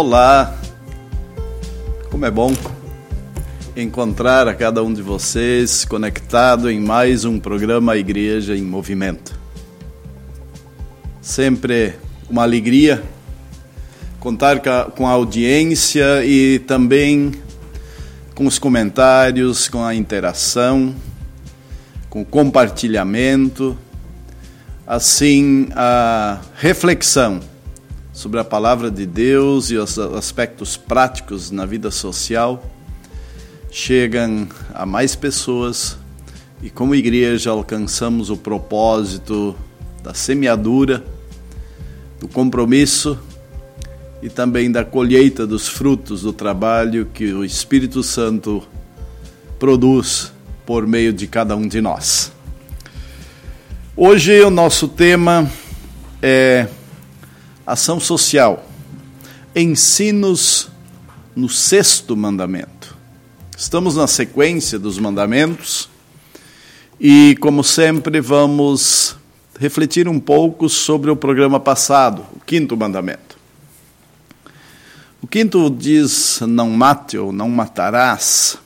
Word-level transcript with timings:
Olá! 0.00 0.56
Como 2.08 2.24
é 2.24 2.30
bom 2.30 2.54
encontrar 3.74 4.46
a 4.46 4.54
cada 4.54 4.80
um 4.80 4.94
de 4.94 5.02
vocês 5.02 5.84
conectado 5.84 6.70
em 6.70 6.78
mais 6.78 7.24
um 7.24 7.40
programa 7.40 7.96
Igreja 7.96 8.56
em 8.56 8.62
Movimento. 8.62 9.36
Sempre 11.20 11.94
uma 12.30 12.44
alegria 12.44 13.02
contar 14.20 14.60
com 14.94 15.04
a 15.04 15.10
audiência 15.10 16.24
e 16.24 16.60
também 16.60 17.32
com 18.36 18.46
os 18.46 18.56
comentários, 18.56 19.68
com 19.68 19.84
a 19.84 19.96
interação, 19.96 20.94
com 22.08 22.22
o 22.22 22.24
compartilhamento, 22.24 23.76
assim 24.86 25.66
a 25.74 26.38
reflexão 26.54 27.40
sobre 28.18 28.40
a 28.40 28.44
palavra 28.44 28.90
de 28.90 29.06
Deus 29.06 29.70
e 29.70 29.76
os 29.76 29.96
aspectos 29.96 30.76
práticos 30.76 31.52
na 31.52 31.64
vida 31.64 31.88
social 31.88 32.68
chegam 33.70 34.48
a 34.74 34.84
mais 34.84 35.14
pessoas 35.14 35.96
e 36.60 36.68
como 36.68 36.96
igreja 36.96 37.50
alcançamos 37.50 38.28
o 38.28 38.36
propósito 38.36 39.54
da 40.02 40.14
semeadura, 40.14 41.04
do 42.18 42.26
compromisso 42.26 43.16
e 44.20 44.28
também 44.28 44.68
da 44.68 44.84
colheita 44.84 45.46
dos 45.46 45.68
frutos 45.68 46.22
do 46.22 46.32
trabalho 46.32 47.08
que 47.14 47.32
o 47.32 47.44
Espírito 47.44 48.02
Santo 48.02 48.64
produz 49.60 50.32
por 50.66 50.88
meio 50.88 51.12
de 51.12 51.28
cada 51.28 51.54
um 51.54 51.68
de 51.68 51.80
nós. 51.80 52.32
Hoje 53.96 54.42
o 54.42 54.50
nosso 54.50 54.88
tema 54.88 55.48
é 56.20 56.66
ação 57.68 58.00
social, 58.00 58.66
ensinos 59.54 60.70
no 61.36 61.50
sexto 61.50 62.16
mandamento. 62.16 62.96
Estamos 63.56 63.94
na 63.94 64.06
sequência 64.06 64.78
dos 64.78 64.98
mandamentos 64.98 65.90
e, 66.98 67.36
como 67.40 67.62
sempre, 67.62 68.22
vamos 68.22 69.16
refletir 69.60 70.08
um 70.08 70.18
pouco 70.18 70.66
sobre 70.66 71.10
o 71.10 71.16
programa 71.16 71.60
passado, 71.60 72.24
o 72.34 72.40
quinto 72.40 72.74
mandamento. 72.74 73.36
O 75.20 75.26
quinto 75.26 75.68
diz: 75.68 76.40
não 76.40 76.70
mate 76.70 77.18
ou 77.18 77.32
não 77.32 77.50
matarás. 77.50 78.56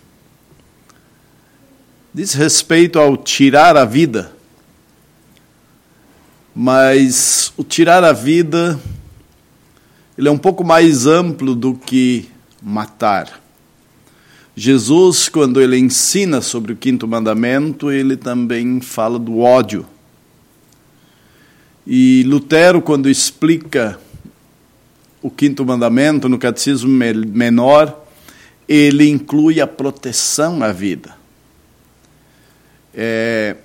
Diz 2.14 2.34
respeito 2.34 3.00
ao 3.00 3.16
tirar 3.16 3.76
a 3.76 3.84
vida 3.84 4.32
mas 6.54 7.52
o 7.56 7.64
tirar 7.64 8.04
a 8.04 8.12
vida 8.12 8.78
ele 10.16 10.28
é 10.28 10.30
um 10.30 10.38
pouco 10.38 10.64
mais 10.64 11.06
amplo 11.06 11.54
do 11.54 11.74
que 11.74 12.28
matar. 12.62 13.40
Jesus, 14.54 15.28
quando 15.28 15.60
ele 15.60 15.78
ensina 15.78 16.42
sobre 16.42 16.72
o 16.72 16.76
quinto 16.76 17.08
mandamento, 17.08 17.90
ele 17.90 18.16
também 18.16 18.80
fala 18.80 19.18
do 19.18 19.38
ódio. 19.38 19.86
E 21.86 22.22
Lutero, 22.26 22.82
quando 22.82 23.08
explica 23.08 23.98
o 25.22 25.30
quinto 25.30 25.64
mandamento 25.64 26.28
no 26.28 26.38
catecismo 26.38 26.90
menor, 26.90 28.04
ele 28.68 29.08
inclui 29.08 29.60
a 29.60 29.66
proteção 29.66 30.62
à 30.62 30.70
vida. 30.72 31.16
É, 32.94 33.56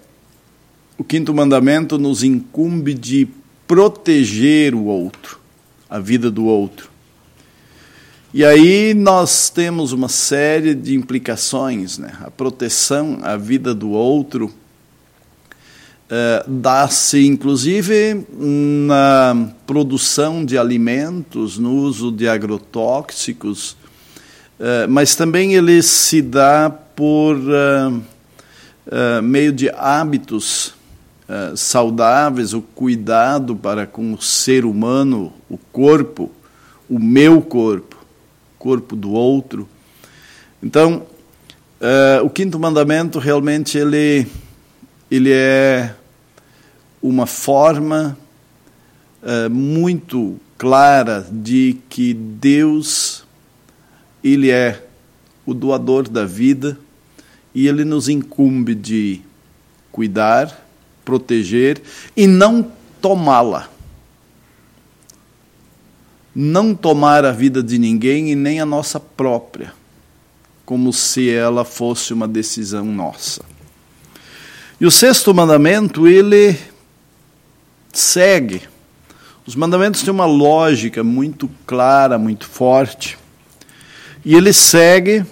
o 0.98 1.04
quinto 1.04 1.34
mandamento 1.34 1.98
nos 1.98 2.23
incumbe 2.23 2.94
de 2.94 3.28
proteger 3.67 4.73
o 4.73 4.86
outro, 4.86 5.39
a 5.89 5.99
vida 5.99 6.30
do 6.30 6.45
outro. 6.45 6.89
E 8.33 8.43
aí 8.43 8.93
nós 8.93 9.49
temos 9.49 9.93
uma 9.93 10.09
série 10.09 10.75
de 10.75 10.93
implicações, 10.95 11.98
né? 11.98 12.11
A 12.21 12.30
proteção 12.30 13.20
à 13.23 13.37
vida 13.37 13.73
do 13.73 13.92
outro 13.92 14.53
eh, 16.09 16.45
dá-se 16.47 17.26
inclusive 17.26 18.26
na 18.37 19.49
produção 19.65 20.45
de 20.45 20.58
alimentos, 20.58 21.58
no 21.58 21.73
uso 21.73 22.14
de 22.14 22.30
agrotóxicos, 22.30 23.76
eh, 24.58 24.87
mas 24.87 25.15
também 25.15 25.55
ele 25.55 25.83
se 25.83 26.21
dá 26.21 26.70
por 26.70 27.37
eh, 28.89 29.21
meio 29.21 29.52
de 29.52 29.70
hábitos 29.70 30.77
eh, 31.30 31.54
saudáveis, 31.58 32.54
o 32.54 32.61
cuidado 32.61 33.54
para 33.54 33.86
com 33.86 34.14
o 34.14 34.21
ser 34.21 34.64
humano, 34.64 35.33
o 35.49 35.58
corpo, 35.58 36.32
o 36.89 36.98
meu 36.98 37.42
corpo, 37.42 37.98
corpo 38.58 38.95
do 38.95 39.11
outro. 39.11 39.67
Então, 40.64 41.05
uh, 41.82 42.26
o 42.26 42.30
quinto 42.30 42.58
mandamento 42.58 43.20
realmente 43.20 43.77
ele, 43.77 44.26
ele 45.11 45.32
é 45.33 45.93
uma 47.02 47.26
forma 47.26 48.17
uh, 49.21 49.49
muito 49.49 50.39
clara 50.58 51.27
de 51.30 51.77
que 51.89 52.14
Deus 52.14 53.26
ele 54.23 54.49
é 54.49 54.83
o 55.45 55.54
doador 55.54 56.09
da 56.09 56.26
vida 56.26 56.77
e 57.54 57.67
ele 57.67 57.83
nos 57.83 58.09
incumbe 58.09 58.73
de 58.73 59.21
cuidar, 59.92 60.67
proteger 61.08 61.82
e 62.18 62.28
não 62.28 62.70
tomá-la. 63.02 63.70
Não 66.36 66.76
tomar 66.76 67.23
a 67.23 67.32
vida 67.32 67.64
de 67.64 67.80
ninguém 67.80 68.30
e 68.30 68.36
nem 68.36 68.60
a 68.60 68.66
nossa 68.66 69.00
própria, 69.00 69.73
como 70.66 70.92
se 70.92 71.30
ela 71.30 71.64
fosse 71.64 72.12
uma 72.12 72.28
decisão 72.28 72.84
nossa. 72.84 73.42
E 74.82 74.86
o 74.86 74.92
sexto 74.92 75.34
mandamento, 75.34 76.10
ele 76.10 76.60
segue. 77.94 78.64
Os 79.45 79.56
mandamentos 79.56 80.02
têm 80.02 80.12
uma 80.12 80.26
lógica 80.26 81.06
muito 81.06 81.50
clara, 81.66 82.20
muito 82.20 82.45
forte. 82.45 83.18
E 84.26 84.36
ele 84.36 84.52
segue 84.52 85.26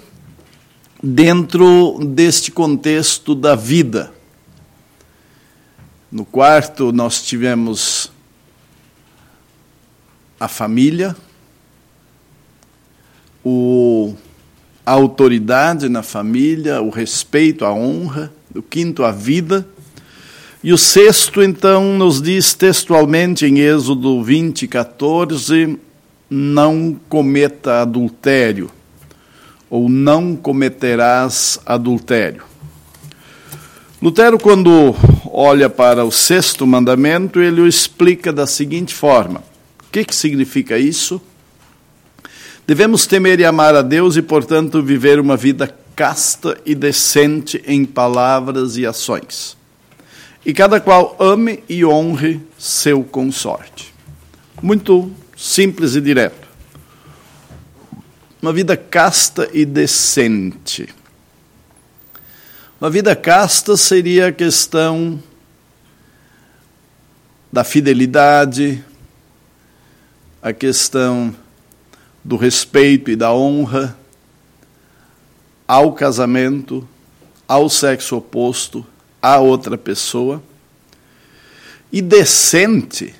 dentro 1.03 1.99
deste 2.01 2.49
contexto 2.49 3.35
da 3.35 3.55
vida. 3.55 4.15
No 6.15 6.23
quarto, 6.23 6.93
nós 6.93 7.21
tivemos 7.21 8.09
a 10.39 10.47
família, 10.47 11.13
o, 13.43 14.15
a 14.85 14.93
autoridade 14.93 15.89
na 15.89 16.01
família, 16.01 16.81
o 16.81 16.89
respeito, 16.89 17.65
a 17.65 17.73
honra. 17.73 18.31
O 18.55 18.61
quinto, 18.61 19.03
a 19.03 19.11
vida. 19.11 19.67
E 20.63 20.71
o 20.71 20.77
sexto, 20.77 21.43
então, 21.43 21.97
nos 21.97 22.21
diz 22.21 22.53
textualmente 22.53 23.45
em 23.45 23.59
Êxodo 23.59 24.23
20, 24.23 24.69
14: 24.69 25.77
não 26.29 26.97
cometa 27.09 27.81
adultério, 27.81 28.71
ou 29.69 29.89
não 29.89 30.33
cometerás 30.33 31.59
adultério. 31.65 32.43
Lutero, 34.01 34.39
quando 34.39 34.95
olha 35.37 35.69
para 35.69 36.05
o 36.05 36.11
sexto 36.11 36.65
mandamento, 36.65 37.41
ele 37.41 37.59
o 37.59 37.67
explica 37.67 38.31
da 38.31 38.47
seguinte 38.47 38.93
forma: 38.93 39.43
o 39.85 39.91
que, 39.91 40.05
que 40.05 40.15
significa 40.15 40.77
isso? 40.79 41.21
Devemos 42.65 43.05
temer 43.05 43.39
e 43.39 43.45
amar 43.45 43.75
a 43.75 43.81
Deus 43.81 44.15
e, 44.15 44.21
portanto, 44.21 44.81
viver 44.81 45.19
uma 45.19 45.35
vida 45.35 45.75
casta 45.95 46.57
e 46.65 46.73
decente 46.73 47.61
em 47.67 47.85
palavras 47.85 48.77
e 48.77 48.85
ações. 48.85 49.55
E 50.45 50.53
cada 50.53 50.79
qual 50.79 51.15
ame 51.19 51.63
e 51.67 51.85
honre 51.85 52.41
seu 52.57 53.03
consorte. 53.03 53.93
Muito 54.61 55.11
simples 55.35 55.95
e 55.95 56.01
direto. 56.01 56.47
Uma 58.41 58.53
vida 58.53 58.77
casta 58.77 59.49
e 59.53 59.65
decente. 59.65 60.87
Uma 62.79 62.89
vida 62.89 63.15
casta 63.15 63.77
seria 63.77 64.27
a 64.27 64.31
questão 64.31 65.19
da 67.55 67.63
fidelidade, 67.63 68.83
a 70.41 70.51
questão 70.51 71.33
do 72.21 72.35
respeito 72.35 73.09
e 73.09 73.15
da 73.15 73.31
honra 73.31 73.97
ao 75.65 75.93
casamento, 75.93 76.85
ao 77.47 77.69
sexo 77.69 78.17
oposto, 78.17 78.85
a 79.21 79.39
outra 79.39 79.77
pessoa. 79.77 80.43
E 81.93 82.01
decente 82.01 83.15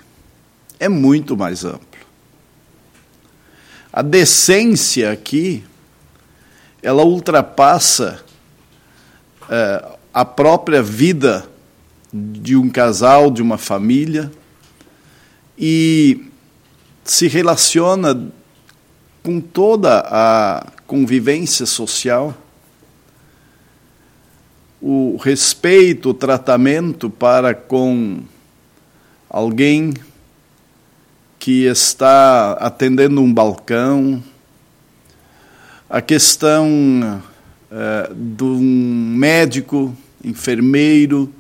é 0.82 0.90
muito 0.90 1.38
mais 1.38 1.64
amplo. 1.64 1.88
A 3.90 4.02
decência 4.02 5.14
aqui, 5.14 5.64
ela 6.84 7.06
ultrapassa 7.06 8.22
é, 9.50 9.98
a 10.14 10.26
própria 10.26 10.84
vida 10.84 11.55
de 12.18 12.56
um 12.56 12.70
casal, 12.70 13.30
de 13.30 13.42
uma 13.42 13.58
família, 13.58 14.32
e 15.58 16.26
se 17.04 17.28
relaciona 17.28 18.32
com 19.22 19.42
toda 19.42 20.00
a 20.08 20.66
convivência 20.88 21.66
social, 21.66 22.34
o 24.82 25.18
respeito, 25.18 26.10
o 26.10 26.14
tratamento 26.14 27.10
para 27.10 27.54
com 27.54 28.20
alguém 29.30 29.94
que 31.38 31.66
está 31.66 32.54
atendendo 32.54 33.20
um 33.20 33.34
balcão, 33.34 34.24
a 35.90 36.02
questão 36.02 37.22
uh, 37.72 38.14
de 38.16 38.44
um 38.44 39.16
médico, 39.18 39.96
enfermeiro, 40.24 41.34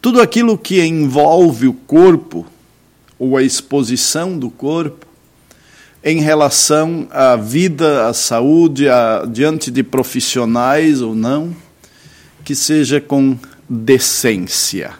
tudo 0.00 0.20
aquilo 0.20 0.56
que 0.56 0.80
envolve 0.84 1.66
o 1.66 1.72
corpo 1.72 2.46
ou 3.18 3.36
a 3.36 3.42
exposição 3.42 4.38
do 4.38 4.48
corpo 4.48 5.06
em 6.04 6.20
relação 6.20 7.08
à 7.10 7.34
vida, 7.34 8.06
à 8.06 8.12
saúde, 8.12 8.88
a, 8.88 9.24
diante 9.28 9.70
de 9.70 9.82
profissionais 9.82 11.02
ou 11.02 11.14
não, 11.14 11.54
que 12.44 12.54
seja 12.54 13.00
com 13.00 13.36
decência. 13.68 14.92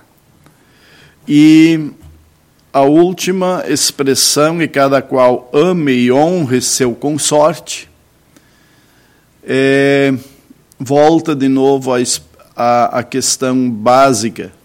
E 1.27 1.91
a 2.73 2.83
última 2.83 3.65
expressão, 3.69 4.61
e 4.61 4.67
cada 4.67 5.01
qual 5.01 5.49
ame 5.55 5.93
e 5.93 6.13
honre 6.13 6.61
seu 6.61 6.93
consorte, 6.95 7.89
é, 9.45 10.13
volta 10.79 11.35
de 11.35 11.49
novo 11.49 11.93
à, 12.57 13.03
questão 13.05 13.71
básica 13.71 14.58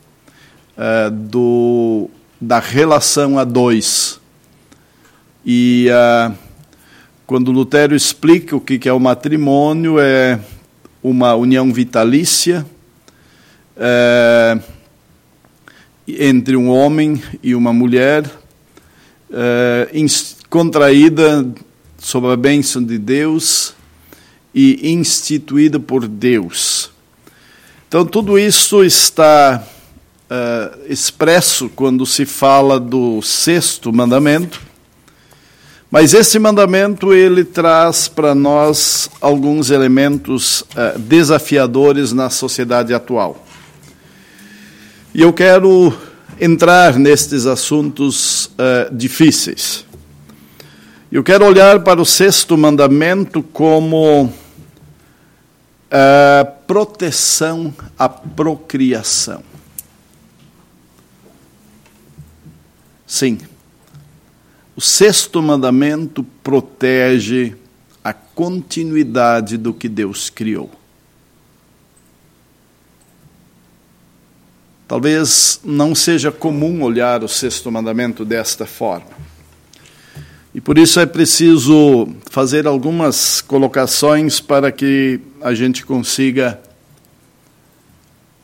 é, 0.78 1.10
do, 1.10 2.10
da 2.40 2.60
relação 2.60 3.38
a 3.38 3.44
dois. 3.44 4.20
E 5.46 5.88
uh, 5.90 6.34
quando 7.26 7.52
Lutero 7.52 7.96
explica 7.96 8.56
o 8.56 8.62
que 8.62 8.88
é 8.88 8.94
o 8.94 9.00
matrimônio, 9.00 10.00
é 10.00 10.40
uma 11.02 11.36
união 11.36 11.72
vitalícia 11.74 12.66
é, 13.76 14.60
entre 16.08 16.56
um 16.56 16.70
homem 16.70 17.22
e 17.42 17.56
uma 17.56 17.74
mulher, 17.74 18.30
é, 19.32 19.90
contraída 20.50 21.46
sob 21.98 22.28
a 22.28 22.36
bênção 22.36 22.84
de 22.84 22.98
Deus 22.98 23.74
e 24.54 24.92
instituída 24.92 25.80
por 25.80 26.08
Deus. 26.08 26.92
Então, 27.88 28.06
tudo 28.06 28.38
isso 28.38 28.84
está 28.84 29.64
uh, 30.34 30.92
expresso 30.92 31.70
quando 31.70 32.06
se 32.06 32.26
fala 32.26 32.80
do 32.80 33.22
sexto 33.22 33.94
mandamento. 33.94 34.60
Mas 35.92 36.16
esse 36.16 36.40
mandamento 36.40 37.14
ele 37.14 37.44
traz 37.44 38.08
para 38.08 38.34
nós 38.34 39.12
alguns 39.22 39.70
elementos 39.70 40.62
uh, 40.62 40.98
desafiadores 40.98 42.12
na 42.12 42.32
sociedade 42.32 42.94
atual. 42.94 43.46
E 45.14 45.22
eu 45.22 45.32
quero 45.32 45.94
entrar 46.42 46.98
nestes 46.98 47.46
assuntos 47.46 48.46
uh, 48.46 48.94
difíceis. 48.94 49.86
Eu 51.12 51.24
quero 51.24 51.46
olhar 51.46 51.82
para 51.82 52.02
o 52.02 52.06
sexto 52.06 52.58
mandamento 52.58 53.44
como 53.44 54.34
proteção 56.66 57.72
à 58.00 58.10
procriação. 58.10 59.44
Sim, 63.14 63.38
o 64.76 64.82
sexto 64.82 65.40
mandamento 65.40 66.24
protege 66.42 67.56
a 68.04 68.12
continuidade 68.12 69.56
do 69.56 69.72
que 69.72 69.88
Deus 69.88 70.32
criou. 70.32 70.72
Talvez 74.88 75.60
não 75.64 75.94
seja 75.94 76.32
comum 76.32 76.82
olhar 76.82 77.24
o 77.24 77.28
sexto 77.28 77.72
mandamento 77.72 78.26
desta 78.26 78.66
forma. 78.66 79.12
E 80.52 80.60
por 80.60 80.80
isso 80.80 81.00
é 81.00 81.06
preciso 81.06 82.08
fazer 82.32 82.66
algumas 82.66 83.42
colocações 83.42 84.40
para 84.40 84.72
que 84.72 85.20
a 85.40 85.54
gente 85.54 85.86
consiga 85.86 86.60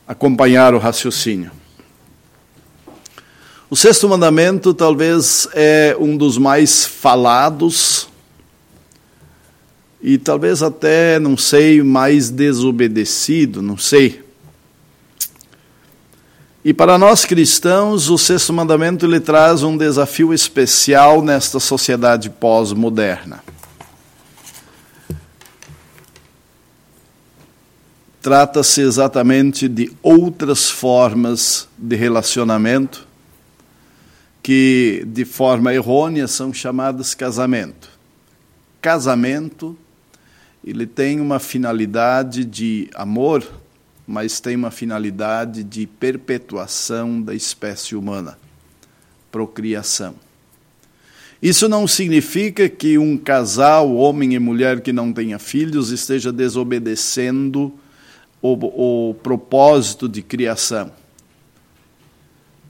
acompanhar 0.06 0.74
o 0.74 0.78
raciocínio. 0.78 1.59
O 3.70 3.76
sexto 3.76 4.08
mandamento 4.08 4.74
talvez 4.74 5.46
é 5.52 5.96
um 5.96 6.16
dos 6.16 6.36
mais 6.36 6.84
falados 6.84 8.08
e 10.02 10.18
talvez 10.18 10.60
até, 10.60 11.20
não 11.20 11.36
sei, 11.36 11.80
mais 11.80 12.30
desobedecido, 12.30 13.62
não 13.62 13.78
sei. 13.78 14.24
E 16.64 16.74
para 16.74 16.98
nós 16.98 17.24
cristãos, 17.24 18.10
o 18.10 18.18
sexto 18.18 18.52
mandamento 18.52 19.06
ele 19.06 19.20
traz 19.20 19.62
um 19.62 19.76
desafio 19.76 20.34
especial 20.34 21.22
nesta 21.22 21.60
sociedade 21.60 22.28
pós-moderna. 22.28 23.40
Trata-se 28.20 28.80
exatamente 28.80 29.68
de 29.68 29.92
outras 30.02 30.68
formas 30.68 31.68
de 31.78 31.94
relacionamento 31.94 33.08
que 34.42 35.04
de 35.06 35.24
forma 35.24 35.74
errônea 35.74 36.26
são 36.26 36.52
chamadas 36.52 37.14
casamento. 37.14 37.90
Casamento, 38.80 39.76
ele 40.64 40.86
tem 40.86 41.20
uma 41.20 41.38
finalidade 41.38 42.44
de 42.44 42.88
amor, 42.94 43.46
mas 44.06 44.40
tem 44.40 44.56
uma 44.56 44.70
finalidade 44.70 45.62
de 45.62 45.86
perpetuação 45.86 47.20
da 47.20 47.34
espécie 47.34 47.94
humana, 47.94 48.38
procriação. 49.30 50.14
Isso 51.42 51.68
não 51.68 51.86
significa 51.86 52.68
que 52.68 52.98
um 52.98 53.16
casal, 53.16 53.94
homem 53.94 54.34
e 54.34 54.38
mulher 54.38 54.80
que 54.80 54.92
não 54.92 55.10
tenha 55.12 55.38
filhos, 55.38 55.90
esteja 55.90 56.30
desobedecendo 56.30 57.72
o, 58.42 59.10
o 59.10 59.14
propósito 59.14 60.06
de 60.06 60.20
criação. 60.20 60.92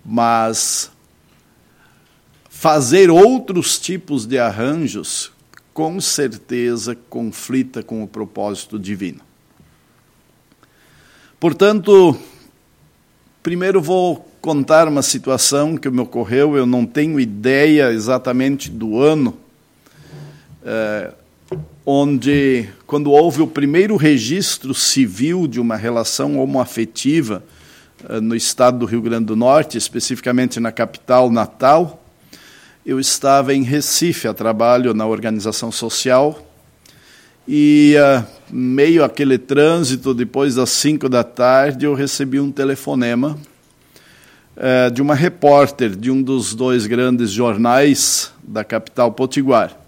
Mas 0.04 0.90
fazer 2.60 3.08
outros 3.08 3.78
tipos 3.78 4.26
de 4.26 4.38
arranjos, 4.38 5.32
com 5.72 5.98
certeza 5.98 6.94
conflita 7.08 7.82
com 7.82 8.02
o 8.02 8.06
propósito 8.06 8.78
divino. 8.78 9.20
Portanto, 11.40 12.14
primeiro 13.42 13.80
vou 13.80 14.28
contar 14.42 14.88
uma 14.88 15.00
situação 15.00 15.74
que 15.74 15.88
me 15.88 16.00
ocorreu, 16.00 16.54
eu 16.54 16.66
não 16.66 16.84
tenho 16.84 17.18
ideia 17.18 17.90
exatamente 17.92 18.70
do 18.70 19.00
ano, 19.00 19.38
é, 20.62 21.14
onde, 21.86 22.68
quando 22.86 23.10
houve 23.10 23.40
o 23.40 23.46
primeiro 23.46 23.96
registro 23.96 24.74
civil 24.74 25.46
de 25.46 25.58
uma 25.58 25.76
relação 25.76 26.38
homoafetiva 26.38 27.42
é, 28.06 28.20
no 28.20 28.36
estado 28.36 28.80
do 28.80 28.84
Rio 28.84 29.00
Grande 29.00 29.24
do 29.24 29.34
Norte, 29.34 29.78
especificamente 29.78 30.60
na 30.60 30.70
capital 30.70 31.30
Natal, 31.30 31.99
eu 32.90 32.98
estava 32.98 33.54
em 33.54 33.62
Recife 33.62 34.26
a 34.26 34.34
trabalho 34.34 34.92
na 34.92 35.06
organização 35.06 35.70
social 35.70 36.44
e 37.46 37.94
uh, 37.96 38.26
meio 38.50 39.04
aquele 39.04 39.38
trânsito 39.38 40.12
depois 40.12 40.56
das 40.56 40.70
cinco 40.70 41.08
da 41.08 41.22
tarde 41.22 41.86
eu 41.86 41.94
recebi 41.94 42.40
um 42.40 42.50
telefonema 42.50 43.38
uh, 44.56 44.90
de 44.90 45.00
uma 45.00 45.14
repórter 45.14 45.94
de 45.94 46.10
um 46.10 46.20
dos 46.20 46.52
dois 46.52 46.84
grandes 46.88 47.30
jornais 47.30 48.32
da 48.42 48.64
capital 48.64 49.12
potiguar. 49.12 49.78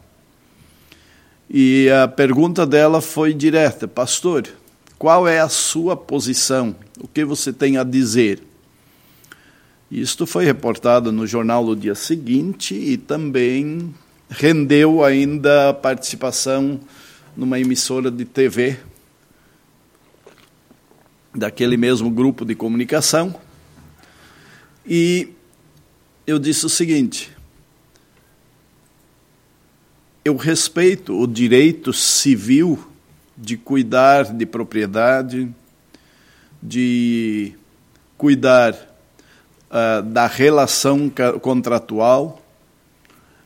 E 1.50 1.90
a 1.90 2.06
pergunta 2.06 2.64
dela 2.64 3.00
foi 3.00 3.34
direta. 3.34 3.88
Pastor 3.88 4.46
qual 4.96 5.26
é 5.26 5.40
a 5.40 5.48
sua 5.48 5.96
posição? 5.96 6.72
O 7.00 7.08
que 7.08 7.24
você 7.24 7.52
tem 7.52 7.78
a 7.78 7.82
dizer 7.82 8.51
isto 10.00 10.26
foi 10.26 10.46
reportado 10.46 11.12
no 11.12 11.26
jornal 11.26 11.66
do 11.66 11.76
dia 11.76 11.94
seguinte 11.94 12.74
e 12.74 12.96
também 12.96 13.94
rendeu 14.30 15.04
ainda 15.04 15.74
participação 15.74 16.80
numa 17.36 17.60
emissora 17.60 18.10
de 18.10 18.24
TV 18.24 18.78
daquele 21.34 21.76
mesmo 21.76 22.10
grupo 22.10 22.42
de 22.42 22.54
comunicação. 22.54 23.38
E 24.86 25.28
eu 26.26 26.38
disse 26.38 26.64
o 26.64 26.70
seguinte: 26.70 27.30
eu 30.24 30.36
respeito 30.36 31.20
o 31.20 31.26
direito 31.26 31.92
civil 31.92 32.82
de 33.36 33.58
cuidar 33.58 34.32
de 34.32 34.46
propriedade, 34.46 35.54
de 36.62 37.52
cuidar 38.16 38.91
uh, 39.72 40.02
da 40.02 40.26
relação 40.26 41.10
contratual 41.40 42.40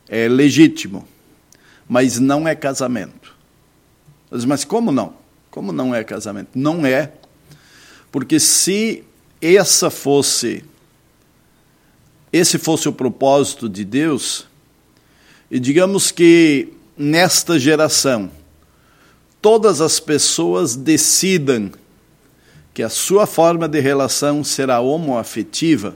é 0.07 0.27
legítimo. 0.27 1.07
mas 1.87 2.19
não 2.19 2.45
é 2.45 2.53
casamento. 2.53 3.33
Mas 4.29 4.65
como 4.65 4.91
não? 4.91 5.13
Como 5.49 5.71
não 5.71 5.95
é 5.95 6.03
casamento? 6.03 6.49
Não 6.53 6.85
é, 6.85 7.13
porque 8.11 8.39
se 8.39 9.03
essa 9.41 9.89
fosse 9.89 10.63
esse 12.31 12.57
fosse 12.57 12.89
o 12.89 12.93
propósito 12.93 13.69
de 13.69 13.85
Deus, 13.85 14.45
e 15.49 15.59
digamos 15.59 16.11
que 16.11 16.73
nesta 16.97 17.57
geração 17.57 18.29
todas 19.41 19.79
as 19.79 19.99
pessoas 19.99 20.75
decidam 20.75 21.71
que 22.73 22.83
a 22.83 22.89
sua 22.89 23.25
forma 23.25 23.67
de 23.67 23.79
relação 23.79 24.43
será 24.43 24.81
homoafetiva, 24.81 25.95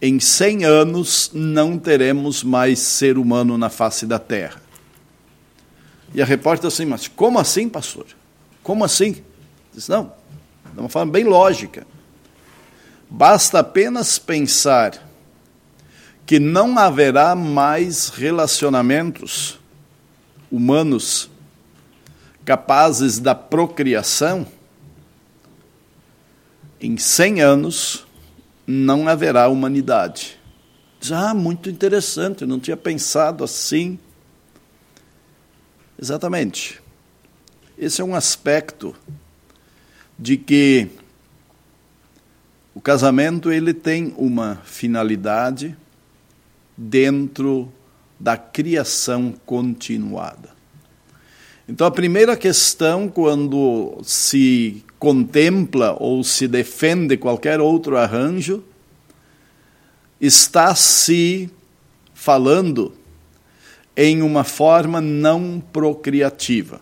em 0.00 0.20
100 0.20 0.64
anos 0.64 1.30
não 1.32 1.78
teremos 1.78 2.42
mais 2.42 2.78
ser 2.78 3.18
humano 3.18 3.56
na 3.56 3.70
face 3.70 4.06
da 4.06 4.18
terra. 4.18 4.60
E 6.14 6.20
a 6.20 6.24
repórter 6.24 6.68
assim, 6.68 6.84
mas 6.84 7.08
como 7.08 7.38
assim, 7.38 7.68
pastor? 7.68 8.06
Como 8.62 8.84
assim? 8.84 9.22
Diz, 9.74 9.88
não, 9.88 10.12
de 10.72 10.80
uma 10.80 10.88
forma 10.88 11.12
bem 11.12 11.24
lógica. 11.24 11.86
Basta 13.08 13.60
apenas 13.60 14.18
pensar 14.18 15.06
que 16.24 16.38
não 16.38 16.76
haverá 16.78 17.34
mais 17.34 18.08
relacionamentos 18.08 19.58
humanos 20.50 21.30
capazes 22.44 23.18
da 23.18 23.34
procriação, 23.34 24.46
em 26.80 26.96
100 26.96 27.42
anos 27.42 28.05
não 28.66 29.06
haverá 29.08 29.48
humanidade. 29.48 30.38
Ah, 31.10 31.34
muito 31.34 31.70
interessante, 31.70 32.42
eu 32.42 32.48
não 32.48 32.58
tinha 32.58 32.76
pensado 32.76 33.44
assim. 33.44 33.98
Exatamente. 36.00 36.80
Esse 37.78 38.00
é 38.00 38.04
um 38.04 38.14
aspecto 38.14 38.94
de 40.18 40.36
que 40.36 40.88
o 42.74 42.80
casamento 42.80 43.52
ele 43.52 43.72
tem 43.72 44.14
uma 44.16 44.56
finalidade 44.64 45.76
dentro 46.76 47.72
da 48.18 48.36
criação 48.36 49.32
continuada. 49.44 50.50
Então, 51.68 51.86
a 51.86 51.90
primeira 51.90 52.36
questão, 52.36 53.08
quando 53.08 53.98
se 54.02 54.84
contempla 54.98 55.96
ou 55.98 56.22
se 56.24 56.48
defende 56.48 57.16
qualquer 57.16 57.60
outro 57.60 57.96
arranjo, 57.96 58.62
está 60.20 60.74
se 60.74 61.50
falando 62.14 62.92
em 63.96 64.22
uma 64.22 64.44
forma 64.44 65.00
não 65.00 65.62
procriativa. 65.72 66.80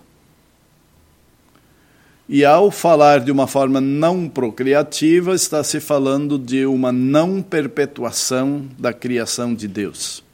E 2.27 2.45
ao 2.45 2.71
falar 2.71 3.21
de 3.21 3.31
uma 3.31 3.47
forma 3.47 3.81
não 3.81 4.29
procriativa, 4.29 5.35
está 5.35 5.63
se 5.63 5.79
falando 5.79 6.39
de 6.39 6.65
uma 6.65 6.91
não 6.91 7.43
perpetuação 7.43 8.67
da 8.79 8.95
criação 8.95 9.55
de 9.55 9.69
Deus. 9.69 10.25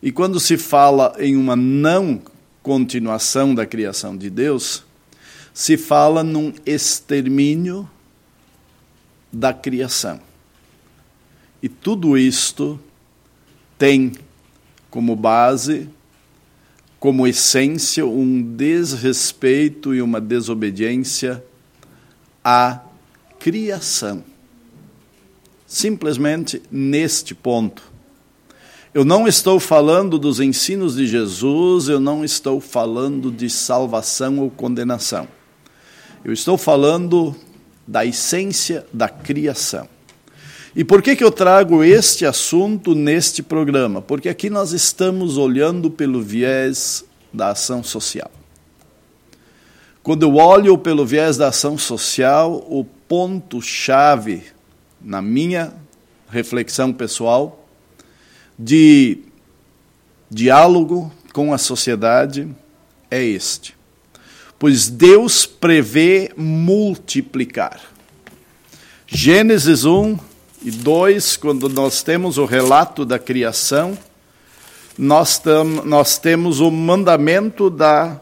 E 0.00 0.12
quando 0.12 0.38
se 0.38 0.56
fala 0.56 1.16
em 1.18 1.36
uma 1.36 1.56
não 1.56 2.22
continuação 2.62 3.54
da 3.54 3.66
criação 3.66 4.16
de 4.16 4.30
Deus, 4.30 4.85
se 5.56 5.78
fala 5.78 6.22
num 6.22 6.52
extermínio 6.66 7.88
da 9.32 9.54
criação. 9.54 10.20
E 11.62 11.66
tudo 11.66 12.18
isto 12.18 12.78
tem 13.78 14.12
como 14.90 15.16
base, 15.16 15.88
como 17.00 17.26
essência, 17.26 18.04
um 18.04 18.42
desrespeito 18.42 19.94
e 19.94 20.02
uma 20.02 20.20
desobediência 20.20 21.42
à 22.44 22.82
criação. 23.38 24.22
Simplesmente 25.66 26.60
neste 26.70 27.34
ponto 27.34 27.96
eu 28.92 29.04
não 29.04 29.28
estou 29.28 29.60
falando 29.60 30.18
dos 30.18 30.40
ensinos 30.40 30.96
de 30.96 31.06
Jesus, 31.06 31.88
eu 31.88 32.00
não 32.00 32.24
estou 32.24 32.62
falando 32.62 33.30
de 33.30 33.50
salvação 33.50 34.38
ou 34.38 34.50
condenação. 34.50 35.28
Eu 36.26 36.32
estou 36.32 36.58
falando 36.58 37.36
da 37.86 38.04
essência 38.04 38.84
da 38.92 39.08
criação. 39.08 39.88
E 40.74 40.82
por 40.82 41.00
que, 41.00 41.14
que 41.14 41.22
eu 41.22 41.30
trago 41.30 41.84
este 41.84 42.26
assunto 42.26 42.96
neste 42.96 43.44
programa? 43.44 44.02
Porque 44.02 44.28
aqui 44.28 44.50
nós 44.50 44.72
estamos 44.72 45.38
olhando 45.38 45.88
pelo 45.88 46.20
viés 46.20 47.04
da 47.32 47.50
ação 47.50 47.80
social. 47.84 48.28
Quando 50.02 50.24
eu 50.24 50.34
olho 50.34 50.76
pelo 50.76 51.06
viés 51.06 51.36
da 51.36 51.46
ação 51.46 51.78
social, 51.78 52.66
o 52.68 52.84
ponto-chave 52.84 54.42
na 55.00 55.22
minha 55.22 55.74
reflexão 56.28 56.92
pessoal 56.92 57.68
de 58.58 59.18
diálogo 60.28 61.12
com 61.32 61.54
a 61.54 61.58
sociedade 61.58 62.52
é 63.08 63.22
este. 63.22 63.75
Pois 64.58 64.88
Deus 64.88 65.44
prevê 65.44 66.32
multiplicar. 66.36 67.80
Gênesis 69.06 69.84
1 69.84 70.18
e 70.62 70.70
2, 70.70 71.36
quando 71.36 71.68
nós 71.68 72.02
temos 72.02 72.38
o 72.38 72.44
relato 72.44 73.04
da 73.04 73.18
criação, 73.18 73.96
nós, 74.98 75.38
tam, 75.38 75.64
nós 75.84 76.18
temos 76.18 76.60
o 76.60 76.70
mandamento 76.70 77.68
da 77.68 78.20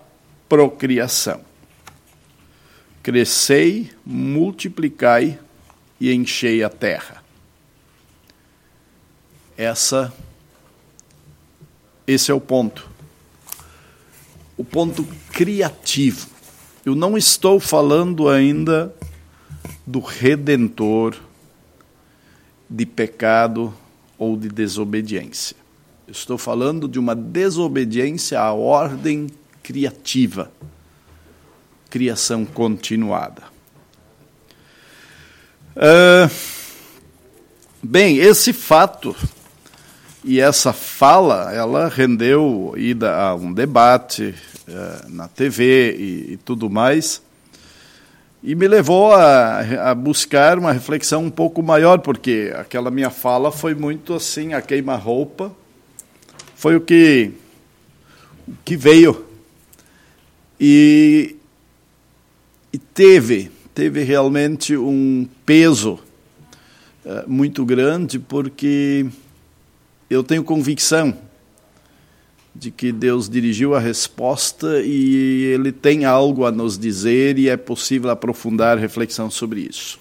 procriação. 0.48 1.40
Crescei, 3.02 3.90
multiplicai 4.04 5.38
e 6.00 6.12
enchei 6.12 6.62
a 6.62 6.68
terra. 6.68 7.22
Essa 9.56 10.12
esse 12.06 12.30
é 12.30 12.34
o 12.34 12.40
ponto. 12.40 12.93
O 14.56 14.64
ponto 14.64 15.04
criativo. 15.32 16.28
Eu 16.84 16.94
não 16.94 17.16
estou 17.16 17.58
falando 17.58 18.28
ainda 18.28 18.94
do 19.87 20.00
redentor 20.00 21.16
de 22.68 22.87
pecado 22.87 23.75
ou 24.18 24.37
de 24.37 24.49
desobediência. 24.49 25.56
Eu 26.06 26.12
estou 26.12 26.37
falando 26.37 26.87
de 26.87 26.99
uma 26.99 27.14
desobediência 27.14 28.38
à 28.40 28.52
ordem 28.52 29.28
criativa, 29.62 30.52
criação 31.88 32.44
continuada. 32.44 33.42
Uh, 35.75 36.30
bem, 37.82 38.18
esse 38.18 38.52
fato 38.52 39.16
e 40.25 40.40
essa 40.40 40.73
fala, 40.73 41.52
ela 41.52 41.87
rendeu 41.87 42.73
ida 42.78 43.14
a 43.14 43.35
um 43.35 43.52
debate 43.52 44.35
uh, 44.66 45.11
na 45.11 45.28
TV 45.28 45.95
e, 45.95 46.33
e, 46.33 46.37
tudo 46.38 46.71
mais, 46.71 47.21
e 48.43 48.54
me 48.54 48.66
levou 48.66 49.12
a, 49.12 49.90
a, 49.90 49.95
buscar 49.95 50.59
uma 50.59 50.73
reflexão 50.73 51.25
um 51.25 51.31
pouco 51.31 51.62
maior, 51.62 51.99
porque 51.99 52.50
aquela 52.57 52.90
minha 52.90 53.11
fala 53.11 53.52
foi 53.52 53.75
muito 53.75 54.14
assim, 54.14 54.54
a 54.54 54.62
queima-roupa, 54.62 55.54
foi 56.57 56.75
o 56.75 56.81
que, 56.81 57.33
o 58.49 58.52
que 58.64 58.76
veio. 58.78 59.26
E, 60.59 61.37
e 62.73 62.78
teve, 62.78 63.50
teve 63.75 64.02
realmente 64.02 64.75
um 64.75 65.28
peso 65.45 65.99
uh, 67.04 67.28
muito 67.28 67.62
grande, 67.66 68.19
porque 68.19 69.07
eu 70.14 70.23
tenho 70.23 70.44
convicção 70.44 71.16
de 72.54 72.71
que 72.71 72.92
Deus 72.92 73.28
dirigiu 73.28 73.75
a 73.75 73.80
resposta 73.80 74.80
e 74.80 75.42
Ele 75.52 75.73
tem 75.73 76.04
algo 76.04 76.47
a 76.47 76.52
nos 76.52 76.78
dizer 76.78 77.37
e 77.37 77.49
é 77.49 77.56
possível 77.56 78.11
aprofundar 78.11 78.78
reflexão 78.78 79.28
sobre 79.28 79.68
isso. 79.68 79.99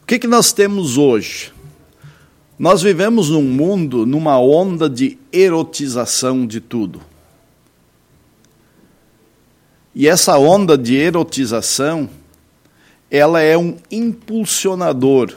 O 0.00 0.06
que, 0.06 0.18
que 0.18 0.28
nós 0.28 0.52
temos 0.52 0.96
hoje? 0.96 1.52
Nós 2.56 2.82
vivemos 2.82 3.30
num 3.30 3.42
mundo, 3.42 4.06
numa 4.06 4.38
onda 4.38 4.88
de 4.88 5.18
erotização 5.32 6.46
de 6.46 6.60
tudo. 6.60 7.00
E 9.92 10.06
essa 10.06 10.38
onda 10.38 10.78
de 10.78 10.94
erotização, 10.94 12.08
ela 13.10 13.40
é 13.40 13.58
um 13.58 13.76
impulsionador 13.90 15.34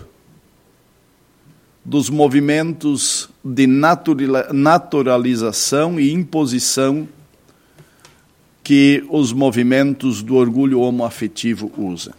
dos 1.87 2.09
movimentos 2.09 3.29
de 3.41 3.65
naturalização 3.65 5.97
e 5.97 6.11
imposição 6.11 7.07
que 8.61 9.05
os 9.09 9.31
movimentos 9.31 10.21
do 10.21 10.35
orgulho 10.35 10.81
homoafetivo 10.81 11.71
usam. 11.77 12.13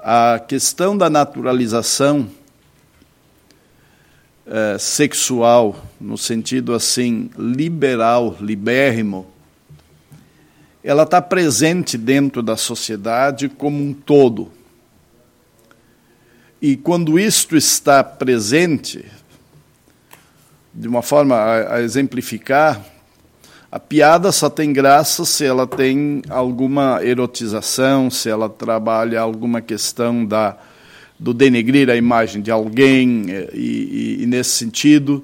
A 0.00 0.40
questão 0.40 0.98
da 0.98 1.08
naturalização 1.08 2.28
uh, 4.44 4.76
sexual, 4.76 5.80
no 6.00 6.18
sentido 6.18 6.74
assim 6.74 7.30
liberal, 7.38 8.36
libérrimo, 8.40 9.28
ela 10.82 11.04
está 11.04 11.22
presente 11.22 11.96
dentro 11.96 12.42
da 12.42 12.56
sociedade 12.56 13.48
como 13.48 13.80
um 13.80 13.94
todo. 13.94 14.55
E 16.60 16.76
quando 16.76 17.18
isto 17.18 17.56
está 17.56 18.02
presente, 18.02 19.04
de 20.72 20.88
uma 20.88 21.02
forma 21.02 21.36
a, 21.36 21.76
a 21.76 21.82
exemplificar, 21.82 22.82
a 23.70 23.78
piada 23.78 24.32
só 24.32 24.48
tem 24.48 24.72
graça 24.72 25.24
se 25.26 25.44
ela 25.44 25.66
tem 25.66 26.22
alguma 26.30 27.04
erotização, 27.04 28.10
se 28.10 28.30
ela 28.30 28.48
trabalha 28.48 29.20
alguma 29.20 29.60
questão 29.60 30.24
da, 30.24 30.56
do 31.18 31.34
denegrir 31.34 31.90
a 31.90 31.96
imagem 31.96 32.40
de 32.40 32.50
alguém, 32.50 33.26
eh, 33.28 33.50
e, 33.52 34.16
e, 34.18 34.22
e 34.22 34.26
nesse 34.26 34.50
sentido, 34.50 35.22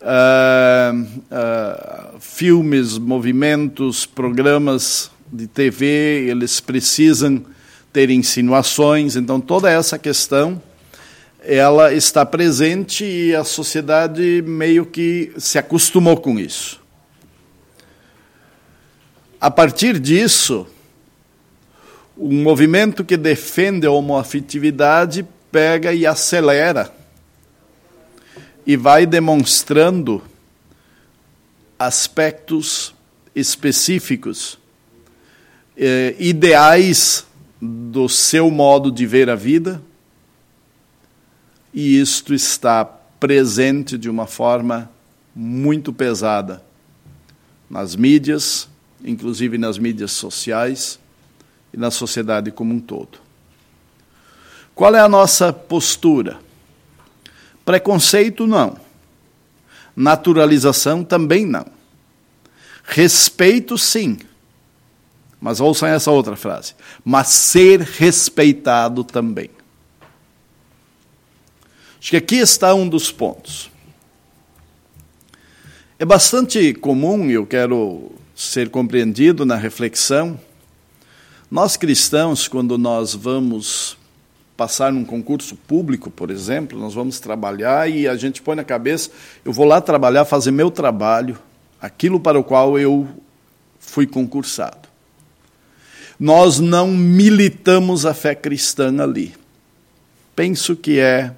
uh, 0.00 0.96
uh, 0.96 2.20
filmes, 2.20 2.96
movimentos, 2.96 4.06
programas 4.06 5.10
de 5.30 5.46
TV, 5.46 6.26
eles 6.30 6.60
precisam 6.60 7.44
ter 7.94 8.10
insinuações, 8.10 9.14
então 9.14 9.40
toda 9.40 9.70
essa 9.70 9.96
questão 9.96 10.60
ela 11.40 11.94
está 11.94 12.26
presente 12.26 13.04
e 13.04 13.32
a 13.36 13.44
sociedade 13.44 14.42
meio 14.44 14.84
que 14.84 15.32
se 15.38 15.58
acostumou 15.58 16.16
com 16.16 16.36
isso. 16.36 16.82
A 19.40 19.48
partir 19.48 20.00
disso, 20.00 20.66
um 22.18 22.42
movimento 22.42 23.04
que 23.04 23.16
defende 23.16 23.86
a 23.86 23.92
homoafetividade 23.92 25.24
pega 25.52 25.92
e 25.92 26.04
acelera 26.04 26.92
e 28.66 28.76
vai 28.76 29.06
demonstrando 29.06 30.20
aspectos 31.78 32.92
específicos, 33.36 34.58
eh, 35.76 36.16
ideais 36.18 37.24
do 37.64 38.08
seu 38.10 38.50
modo 38.50 38.92
de 38.92 39.06
ver 39.06 39.30
a 39.30 39.34
vida, 39.34 39.80
e 41.72 41.98
isto 41.98 42.34
está 42.34 42.84
presente 42.84 43.96
de 43.96 44.10
uma 44.10 44.26
forma 44.26 44.90
muito 45.34 45.92
pesada 45.92 46.62
nas 47.70 47.96
mídias, 47.96 48.68
inclusive 49.02 49.56
nas 49.56 49.78
mídias 49.78 50.12
sociais 50.12 50.98
e 51.72 51.78
na 51.78 51.90
sociedade 51.90 52.50
como 52.50 52.74
um 52.74 52.80
todo. 52.80 53.18
Qual 54.74 54.94
é 54.94 55.00
a 55.00 55.08
nossa 55.08 55.52
postura? 55.52 56.38
Preconceito, 57.64 58.46
não. 58.46 58.76
Naturalização, 59.96 61.02
também 61.02 61.46
não. 61.46 61.64
Respeito, 62.84 63.78
sim. 63.78 64.18
Mas 65.44 65.60
ouçam 65.60 65.86
essa 65.86 66.10
outra 66.10 66.36
frase. 66.36 66.72
Mas 67.04 67.28
ser 67.28 67.82
respeitado 67.82 69.04
também. 69.04 69.50
Acho 72.00 72.08
que 72.08 72.16
aqui 72.16 72.36
está 72.36 72.74
um 72.74 72.88
dos 72.88 73.12
pontos. 73.12 73.70
É 75.98 76.04
bastante 76.06 76.72
comum, 76.72 77.30
eu 77.30 77.44
quero 77.44 78.10
ser 78.34 78.70
compreendido 78.70 79.44
na 79.44 79.54
reflexão, 79.54 80.40
nós 81.50 81.76
cristãos, 81.76 82.48
quando 82.48 82.78
nós 82.78 83.14
vamos 83.14 83.98
passar 84.56 84.90
num 84.90 85.04
concurso 85.04 85.56
público, 85.56 86.10
por 86.10 86.30
exemplo, 86.30 86.78
nós 86.78 86.94
vamos 86.94 87.20
trabalhar 87.20 87.86
e 87.86 88.08
a 88.08 88.16
gente 88.16 88.40
põe 88.40 88.56
na 88.56 88.64
cabeça, 88.64 89.10
eu 89.44 89.52
vou 89.52 89.66
lá 89.66 89.78
trabalhar, 89.78 90.24
fazer 90.24 90.52
meu 90.52 90.70
trabalho, 90.70 91.38
aquilo 91.78 92.18
para 92.18 92.40
o 92.40 92.42
qual 92.42 92.78
eu 92.78 93.06
fui 93.78 94.06
concursado. 94.06 94.83
Nós 96.24 96.58
não 96.58 96.88
militamos 96.88 98.06
a 98.06 98.14
fé 98.14 98.34
cristã 98.34 99.02
ali. 99.02 99.34
Penso 100.34 100.74
que 100.74 100.98
é, 100.98 101.36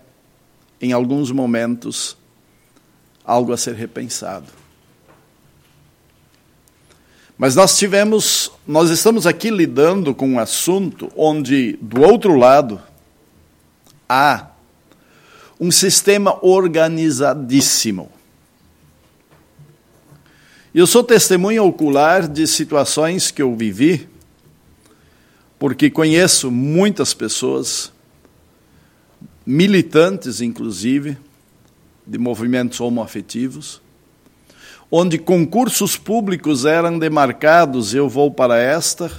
em 0.80 0.92
alguns 0.92 1.32
momentos, 1.32 2.16
algo 3.24 3.52
a 3.52 3.56
ser 3.56 3.74
repensado. 3.74 4.46
Mas 7.36 7.56
nós 7.56 7.76
tivemos, 7.76 8.52
nós 8.64 8.88
estamos 8.88 9.26
aqui 9.26 9.50
lidando 9.50 10.14
com 10.14 10.28
um 10.28 10.38
assunto 10.38 11.10
onde, 11.16 11.76
do 11.82 12.02
outro 12.02 12.36
lado, 12.36 12.80
há 14.08 14.50
um 15.58 15.72
sistema 15.72 16.38
organizadíssimo. 16.46 18.08
Eu 20.72 20.86
sou 20.86 21.02
testemunha 21.02 21.60
ocular 21.60 22.28
de 22.28 22.46
situações 22.46 23.32
que 23.32 23.42
eu 23.42 23.56
vivi, 23.56 24.14
porque 25.58 25.90
conheço 25.90 26.50
muitas 26.50 27.14
pessoas, 27.14 27.92
militantes 29.44 30.40
inclusive, 30.40 31.16
de 32.06 32.18
movimentos 32.18 32.80
homoafetivos, 32.80 33.80
onde 34.90 35.18
concursos 35.18 35.96
públicos 35.96 36.64
eram 36.64 36.98
demarcados, 36.98 37.94
eu 37.94 38.08
vou 38.08 38.30
para 38.30 38.58
esta, 38.58 39.10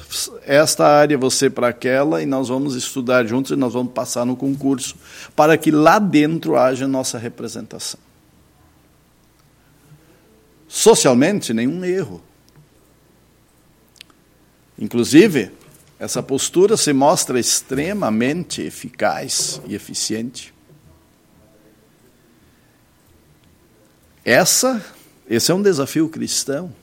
esta 0.46 0.88
área, 0.88 1.18
você 1.18 1.50
para 1.50 1.68
aquela, 1.68 2.22
e 2.22 2.26
nós 2.26 2.48
vamos 2.48 2.76
estudar 2.76 3.26
juntos 3.26 3.52
e 3.52 3.56
nós 3.56 3.74
vamos 3.74 3.92
passar 3.92 4.26
no 4.26 4.36
concurso, 4.36 4.96
para 5.36 5.58
que 5.58 5.72
lá 5.72 6.00
dentro 6.00 6.56
haja 6.56 6.88
nossa 6.88 7.18
representação. 7.18 8.00
Socialmente, 10.68 11.54
nenhum 11.54 11.84
erro. 11.84 12.22
Inclusive, 14.78 15.52
essa 16.00 16.22
postura 16.22 16.78
se 16.78 16.94
mostra 16.94 17.40
extremamente 17.40 18.62
eficaz 18.62 19.62
e 19.66 19.74
eficiente. 19.74 20.54
Essa 24.24 24.84
esse 25.30 25.52
é 25.52 25.56
um 25.56 25.62
desafio 25.62 26.08
cristão 26.08 26.74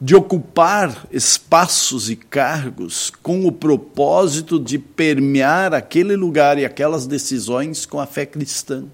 de 0.00 0.16
ocupar 0.16 1.06
espaços 1.12 2.10
e 2.10 2.16
cargos 2.16 3.12
com 3.22 3.46
o 3.46 3.52
propósito 3.52 4.58
de 4.58 4.76
permear 4.76 5.74
aquele 5.74 6.16
lugar 6.16 6.58
e 6.58 6.64
aquelas 6.64 7.06
decisões 7.06 7.86
com 7.86 8.00
a 8.00 8.06
fé 8.06 8.26
cristã. 8.26 8.84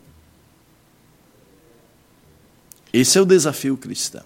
Esse 2.93 3.17
é 3.17 3.23
o 3.23 3.25
desafio 3.25 3.77
cristão. 3.77 4.25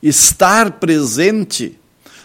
Estar 0.00 0.72
presente 0.72 1.79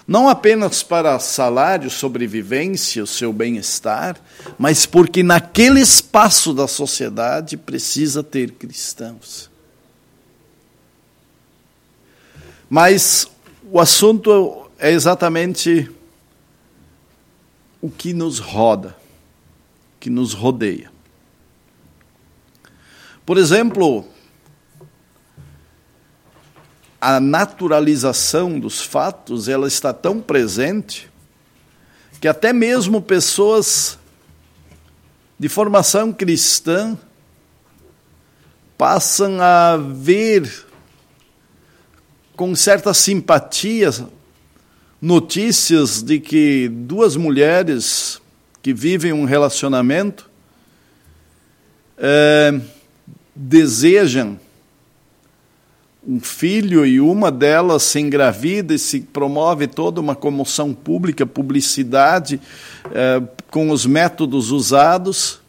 não 0.07 0.29
apenas 0.29 0.83
para 0.83 1.17
salário, 1.19 1.89
sobrevivência, 1.89 3.03
o 3.03 3.07
seu 3.07 3.33
bem-estar, 3.33 4.19
mas 4.57 4.85
porque 4.85 5.23
naquele 5.23 5.81
espaço 5.81 6.53
da 6.53 6.67
sociedade 6.67 7.57
precisa 7.57 8.23
ter 8.23 8.51
cristãos. 8.51 9.49
Mas 12.69 13.27
o 13.63 13.79
assunto 13.79 14.69
é 14.77 14.91
exatamente 14.91 15.89
o 17.81 17.89
que 17.89 18.13
nos 18.13 18.37
roda, 18.37 18.95
que 19.99 20.09
nos 20.09 20.33
rodeia. 20.33 20.91
Por 23.25 23.37
exemplo, 23.39 24.07
a 27.07 27.19
naturalização 27.19 28.59
dos 28.59 28.81
fatos 28.81 29.47
ela 29.47 29.67
está 29.67 29.93
tão 29.93 30.19
presente 30.19 31.07
que 32.19 32.27
até 32.27 32.51
mesmo 32.51 32.99
pessoas 32.99 33.99
de 35.37 35.47
formação 35.47 36.11
cristã 36.11 36.97
passam 38.75 39.39
a 39.39 39.77
ver 39.77 40.65
com 42.35 42.55
certa 42.55 42.91
simpatia 42.91 43.91
notícias 44.99 46.01
de 46.01 46.19
que 46.19 46.67
duas 46.69 47.15
mulheres 47.15 48.19
que 48.63 48.73
vivem 48.73 49.13
um 49.13 49.25
relacionamento 49.25 50.27
é, 51.99 52.59
desejam 53.35 54.39
um 56.07 56.19
filho 56.19 56.85
e 56.85 57.01
uma 57.01 57.31
delas 57.31 57.81
se 57.83 57.99
engravida 57.99 58.73
e 58.73 58.79
se 58.79 59.01
promove 59.01 59.67
toda 59.67 59.99
uma 59.99 60.15
comoção 60.15 60.73
pública, 60.73 61.25
publicidade 61.25 62.39
eh, 62.91 63.21
com 63.49 63.71
os 63.71 63.85
métodos 63.87 64.51
usados, 64.51 65.41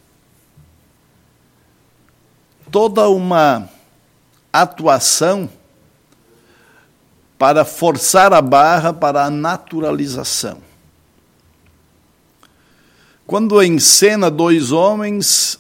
toda 2.71 3.09
uma 3.09 3.69
atuação 4.51 5.51
para 7.39 7.65
forçar 7.65 8.33
a 8.33 8.41
barra 8.41 8.95
para 8.95 9.25
a 9.25 9.31
naturalização. 9.31 10.59
Quando 13.27 13.61
em 13.63 13.79
cena 13.79 14.31
dois 14.31 14.73
homens 14.73 15.59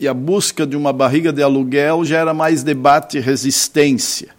e 0.00 0.08
a 0.08 0.14
busca 0.14 0.66
de 0.66 0.74
uma 0.74 0.94
barriga 0.94 1.30
de 1.30 1.42
aluguel 1.42 2.06
gera 2.06 2.32
mais 2.32 2.62
debate 2.62 3.18
e 3.18 3.20
resistência. 3.20 4.34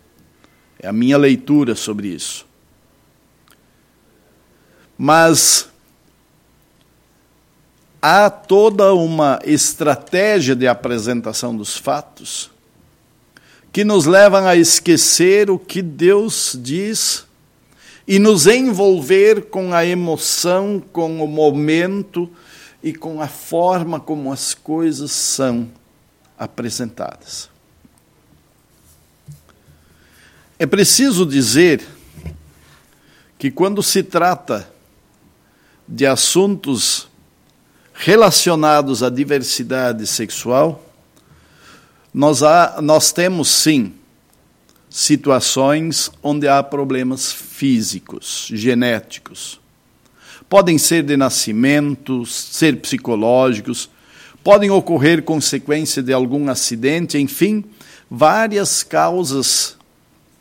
É 0.79 0.87
a 0.87 0.91
minha 0.91 1.19
leitura 1.19 1.75
sobre 1.75 2.07
isso. 2.07 2.47
Mas 4.97 5.69
há 8.01 8.27
toda 8.27 8.91
uma 8.95 9.39
estratégia 9.45 10.55
de 10.55 10.67
apresentação 10.67 11.55
dos 11.55 11.77
fatos 11.77 12.49
que 13.71 13.83
nos 13.83 14.07
levam 14.07 14.47
a 14.47 14.55
esquecer 14.55 15.51
o 15.51 15.59
que 15.59 15.83
Deus 15.83 16.57
diz 16.59 17.27
e 18.07 18.17
nos 18.17 18.47
envolver 18.47 19.43
com 19.43 19.73
a 19.73 19.85
emoção, 19.85 20.83
com 20.91 21.23
o 21.23 21.27
momento 21.27 22.27
e 22.83 22.93
com 22.93 23.21
a 23.21 23.27
forma 23.27 23.99
como 23.99 24.31
as 24.31 24.53
coisas 24.53 25.11
são 25.11 25.69
apresentadas. 26.37 27.49
É 30.57 30.65
preciso 30.65 31.25
dizer 31.25 31.85
que 33.37 33.49
quando 33.49 33.81
se 33.81 34.03
trata 34.03 34.69
de 35.87 36.05
assuntos 36.05 37.07
relacionados 37.93 39.03
à 39.03 39.09
diversidade 39.09 40.07
sexual, 40.07 40.83
nós, 42.13 42.43
há, 42.43 42.79
nós 42.81 43.11
temos 43.11 43.49
sim 43.49 43.93
situações 44.89 46.11
onde 46.21 46.47
há 46.47 46.61
problemas 46.61 47.31
físicos, 47.31 48.49
genéticos. 48.51 49.60
Podem 50.51 50.77
ser 50.77 51.01
de 51.01 51.15
nascimento, 51.15 52.25
ser 52.25 52.81
psicológicos, 52.81 53.89
podem 54.43 54.69
ocorrer 54.69 55.23
consequência 55.23 56.03
de 56.03 56.11
algum 56.11 56.49
acidente, 56.49 57.17
enfim, 57.17 57.63
várias 58.09 58.83
causas 58.83 59.77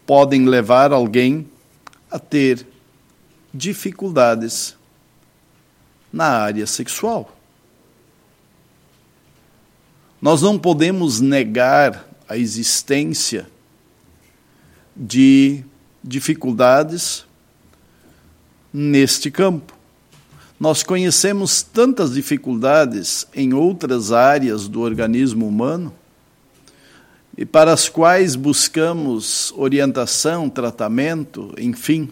podem 0.04 0.46
levar 0.46 0.92
alguém 0.92 1.48
a 2.10 2.18
ter 2.18 2.66
dificuldades 3.54 4.76
na 6.12 6.26
área 6.26 6.66
sexual. 6.66 7.36
Nós 10.20 10.42
não 10.42 10.58
podemos 10.58 11.20
negar 11.20 12.04
a 12.28 12.36
existência 12.36 13.48
de 14.96 15.62
dificuldades 16.02 17.24
neste 18.72 19.30
campo. 19.30 19.78
Nós 20.60 20.82
conhecemos 20.82 21.62
tantas 21.62 22.12
dificuldades 22.12 23.26
em 23.34 23.54
outras 23.54 24.12
áreas 24.12 24.68
do 24.68 24.82
organismo 24.82 25.48
humano 25.48 25.90
e 27.34 27.46
para 27.46 27.72
as 27.72 27.88
quais 27.88 28.36
buscamos 28.36 29.54
orientação, 29.56 30.50
tratamento, 30.50 31.54
enfim. 31.58 32.10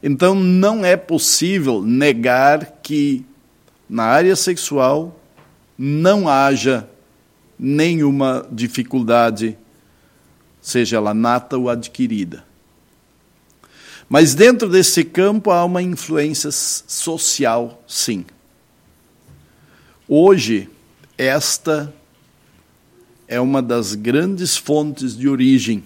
Então 0.00 0.32
não 0.32 0.84
é 0.84 0.96
possível 0.96 1.82
negar 1.82 2.78
que 2.80 3.26
na 3.90 4.04
área 4.04 4.36
sexual 4.36 5.20
não 5.76 6.28
haja 6.28 6.88
nenhuma 7.58 8.46
dificuldade, 8.48 9.58
seja 10.62 10.98
ela 10.98 11.12
nata 11.12 11.58
ou 11.58 11.68
adquirida. 11.68 12.44
Mas 14.14 14.32
dentro 14.32 14.68
desse 14.68 15.02
campo 15.02 15.50
há 15.50 15.64
uma 15.64 15.82
influência 15.82 16.52
social, 16.52 17.82
sim. 17.84 18.24
Hoje, 20.06 20.70
esta 21.18 21.92
é 23.26 23.40
uma 23.40 23.60
das 23.60 23.96
grandes 23.96 24.56
fontes 24.56 25.16
de 25.18 25.28
origem, 25.28 25.82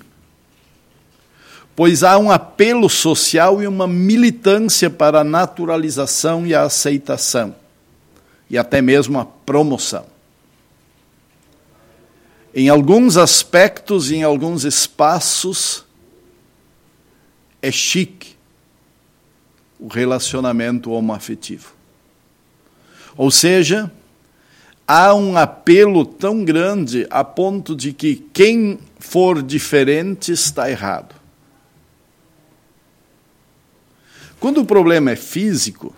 pois 1.74 2.02
há 2.02 2.18
um 2.18 2.30
apelo 2.30 2.90
social 2.90 3.62
e 3.62 3.66
uma 3.66 3.88
militância 3.88 4.90
para 4.90 5.20
a 5.20 5.24
naturalização 5.24 6.46
e 6.46 6.54
a 6.54 6.64
aceitação, 6.64 7.56
e 8.50 8.58
até 8.58 8.82
mesmo 8.82 9.18
a 9.18 9.24
promoção. 9.24 10.04
Em 12.54 12.68
alguns 12.68 13.16
aspectos 13.16 14.10
e 14.10 14.16
em 14.16 14.22
alguns 14.22 14.66
espaços, 14.66 15.87
é 17.60 17.70
chique 17.70 18.36
o 19.78 19.88
relacionamento 19.88 20.90
homoafetivo. 20.90 21.72
Ou 23.16 23.30
seja, 23.30 23.90
há 24.86 25.14
um 25.14 25.36
apelo 25.36 26.04
tão 26.04 26.44
grande 26.44 27.06
a 27.10 27.22
ponto 27.22 27.76
de 27.76 27.92
que 27.92 28.16
quem 28.32 28.78
for 28.98 29.42
diferente 29.42 30.32
está 30.32 30.70
errado. 30.70 31.14
Quando 34.40 34.60
o 34.60 34.64
problema 34.64 35.10
é 35.10 35.16
físico, 35.16 35.94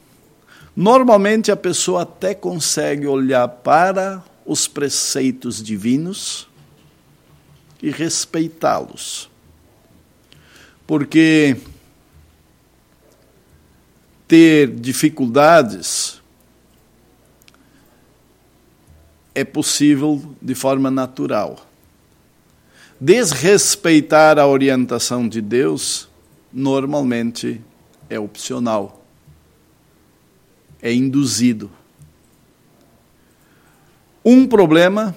normalmente 0.75 1.53
a 1.53 1.57
pessoa 1.57 2.03
até 2.03 2.35
consegue 2.35 3.07
olhar 3.07 3.47
para 3.49 4.25
os 4.47 4.67
preceitos 4.67 5.63
divinos 5.63 6.49
e 7.83 7.91
respeitá-los. 7.91 9.30
Porque 10.91 11.57
ter 14.27 14.75
dificuldades 14.75 16.21
é 19.33 19.45
possível 19.45 20.35
de 20.43 20.53
forma 20.57 20.91
natural. 20.91 21.65
Desrespeitar 23.01 24.37
a 24.37 24.49
orientação 24.49 25.29
de 25.29 25.41
Deus 25.41 26.09
normalmente 26.53 27.61
é 28.09 28.19
opcional, 28.19 29.01
é 30.83 30.93
induzido. 30.93 31.71
Um 34.25 34.45
problema 34.45 35.15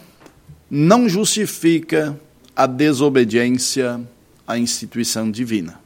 não 0.70 1.10
justifica 1.10 2.16
a 2.56 2.68
desobediência 2.68 4.08
à 4.54 4.58
instituição 4.60 5.32
divina. 5.32 5.80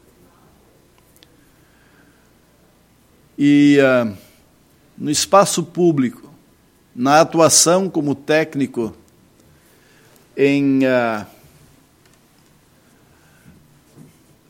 E 3.37 3.77
uh, 3.79 4.17
no 4.97 5.09
espaço 5.09 5.63
público, 5.63 6.33
na 6.95 7.21
atuação 7.21 7.89
como 7.89 8.13
técnico 8.15 8.95
em 10.35 10.83
uh, 10.83 10.87
ah, 10.89 11.27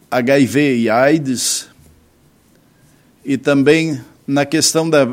HIV 0.10 0.77
e 0.80 0.89
AIDS 0.89 1.69
e 3.23 3.38
também 3.38 4.01
na 4.25 4.45
questão 4.45 4.89
da, 4.89 5.06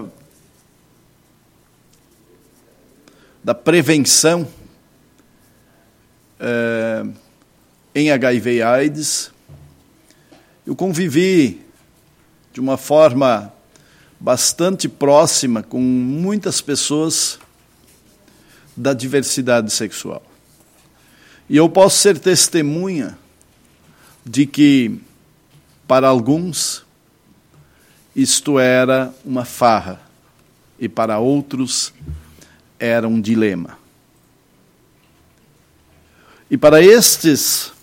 da 3.42 3.54
prevenção 3.54 4.48
uh, 6.40 7.23
em 7.94 8.10
HIV 8.10 8.56
e 8.56 8.62
AIDS. 8.62 9.30
Eu 10.66 10.74
convivi 10.74 11.62
de 12.52 12.60
uma 12.60 12.76
forma 12.76 13.52
bastante 14.18 14.88
próxima 14.88 15.62
com 15.62 15.80
muitas 15.80 16.60
pessoas 16.60 17.38
da 18.76 18.92
diversidade 18.92 19.70
sexual. 19.72 20.22
E 21.48 21.56
eu 21.56 21.68
posso 21.68 21.98
ser 21.98 22.18
testemunha 22.18 23.18
de 24.24 24.46
que, 24.46 24.98
para 25.86 26.08
alguns, 26.08 26.84
isto 28.16 28.58
era 28.58 29.14
uma 29.24 29.44
farra, 29.44 30.00
e 30.78 30.88
para 30.88 31.18
outros, 31.18 31.92
era 32.78 33.06
um 33.06 33.20
dilema. 33.20 33.78
E 36.50 36.56
para 36.56 36.82
estes 36.82 37.73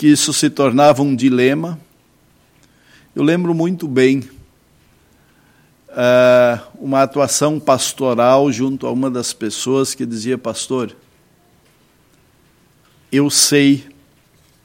que 0.00 0.06
isso 0.06 0.32
se 0.32 0.48
tornava 0.48 1.02
um 1.02 1.14
dilema, 1.14 1.78
eu 3.14 3.22
lembro 3.22 3.52
muito 3.52 3.86
bem 3.86 4.20
uh, 5.90 6.58
uma 6.80 7.02
atuação 7.02 7.60
pastoral 7.60 8.50
junto 8.50 8.86
a 8.86 8.90
uma 8.90 9.10
das 9.10 9.34
pessoas 9.34 9.94
que 9.94 10.06
dizia: 10.06 10.38
Pastor, 10.38 10.96
eu 13.12 13.28
sei 13.28 13.84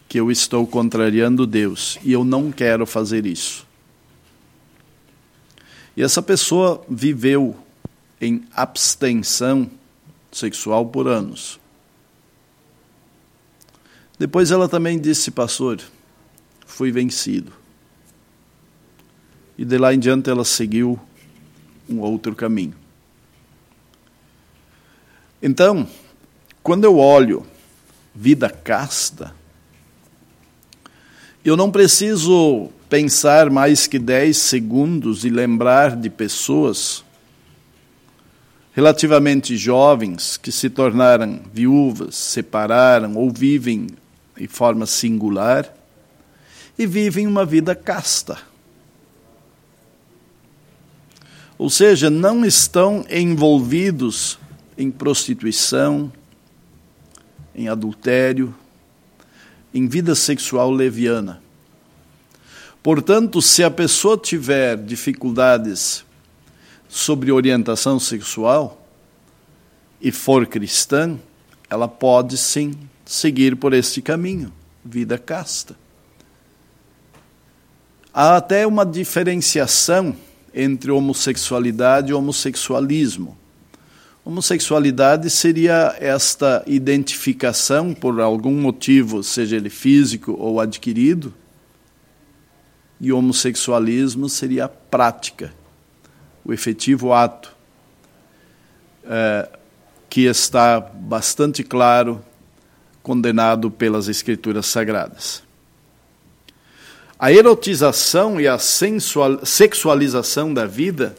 que 0.08 0.18
eu 0.18 0.32
estou 0.32 0.66
contrariando 0.66 1.46
Deus 1.46 2.00
e 2.02 2.14
eu 2.14 2.24
não 2.24 2.50
quero 2.50 2.86
fazer 2.86 3.26
isso. 3.26 3.68
E 5.98 6.02
essa 6.02 6.22
pessoa 6.22 6.82
viveu 6.88 7.58
em 8.22 8.46
abstenção 8.56 9.70
sexual 10.32 10.86
por 10.86 11.10
anos. 11.10 11.60
Depois 14.18 14.52
ela 14.52 14.70
também 14.70 15.00
disse, 15.00 15.30
pastor, 15.30 15.82
fui 16.66 16.92
vencido. 16.92 17.52
E 19.58 19.66
de 19.66 19.78
lá 19.78 19.94
em 19.94 20.00
diante 20.00 20.30
ela 20.30 20.46
seguiu 20.46 21.00
um 21.90 22.00
outro 22.00 22.34
caminho. 22.36 22.76
Então, 25.42 25.88
quando 26.64 26.86
eu 26.86 26.98
olho 26.98 27.46
vida 28.14 28.50
casta, 28.50 29.36
eu 31.44 31.56
não 31.56 31.70
preciso 31.70 32.70
pensar 32.90 33.50
mais 33.50 33.86
que 33.86 34.00
10 34.00 34.36
segundos 34.36 35.26
e 35.26 35.30
lembrar 35.30 35.96
de 35.96 36.10
pessoas 36.10 37.04
relativamente 38.74 39.56
jovens 39.56 40.38
que 40.38 40.52
se 40.52 40.70
tornaram 40.70 41.42
viúvas, 41.54 42.16
separaram 42.16 43.16
ou 43.16 43.32
vivem 43.32 43.88
de 44.38 44.48
forma 44.48 44.86
singular 44.86 45.72
e 46.78 46.86
vivem 46.86 47.26
uma 47.26 47.46
vida 47.46 47.74
casta. 47.74 48.38
Ou 51.58 51.70
seja, 51.70 52.10
não 52.10 52.46
estão 52.46 53.06
envolvidos 53.10 54.38
em 54.78 54.92
prostituição, 54.92 56.12
em 57.54 57.70
adultério, 57.70 58.54
em 59.74 59.88
vida 59.88 60.14
sexual 60.16 60.70
leviana. 60.70 61.42
Portanto, 62.84 63.42
se 63.42 63.64
a 63.64 63.72
pessoa 63.72 64.18
tiver 64.18 64.78
dificuldades 64.78 66.06
sobre 66.90 67.32
orientação 67.32 68.00
sexual 68.00 68.86
e 70.00 70.12
for 70.12 70.46
cristã, 70.46 71.18
ela 71.70 71.88
pode 71.88 72.38
sim 72.38 72.74
seguir 73.06 73.56
por 73.56 73.74
este 73.74 74.02
caminho, 74.02 74.52
vida 74.84 75.18
casta. 75.18 75.76
Há 78.14 78.38
até 78.38 78.66
uma 78.66 78.86
diferenciação 78.86 80.16
entre 80.54 80.90
homossexualidade 80.90 82.12
e 82.12 82.14
homossexualismo. 82.14 83.38
Homossexualidade 84.24 85.30
seria 85.30 85.96
esta 86.00 86.64
identificação 86.66 87.94
por 87.94 88.20
algum 88.20 88.60
motivo, 88.60 89.22
seja 89.22 89.58
ele 89.58 89.70
físico 89.70 90.36
ou 90.40 90.60
adquirido, 90.60 91.34
e 93.00 93.12
homossexualismo 93.12 94.30
seria 94.30 94.66
a 94.66 94.70
prática, 94.70 95.54
o 96.44 96.54
efetivo 96.54 97.14
ato, 97.14 97.56
é, 99.04 99.50
que 100.10 100.22
está 100.22 100.80
bastante 100.80 101.64
claro, 101.64 102.24
condenado 103.06 103.70
pelas 103.70 104.08
Escrituras 104.08 104.66
Sagradas. 104.66 105.44
A 107.20 107.32
erotização 107.32 108.42
e 108.42 108.48
a 108.48 108.58
sexualização 108.58 110.52
da 110.52 110.66
vida 110.66 111.16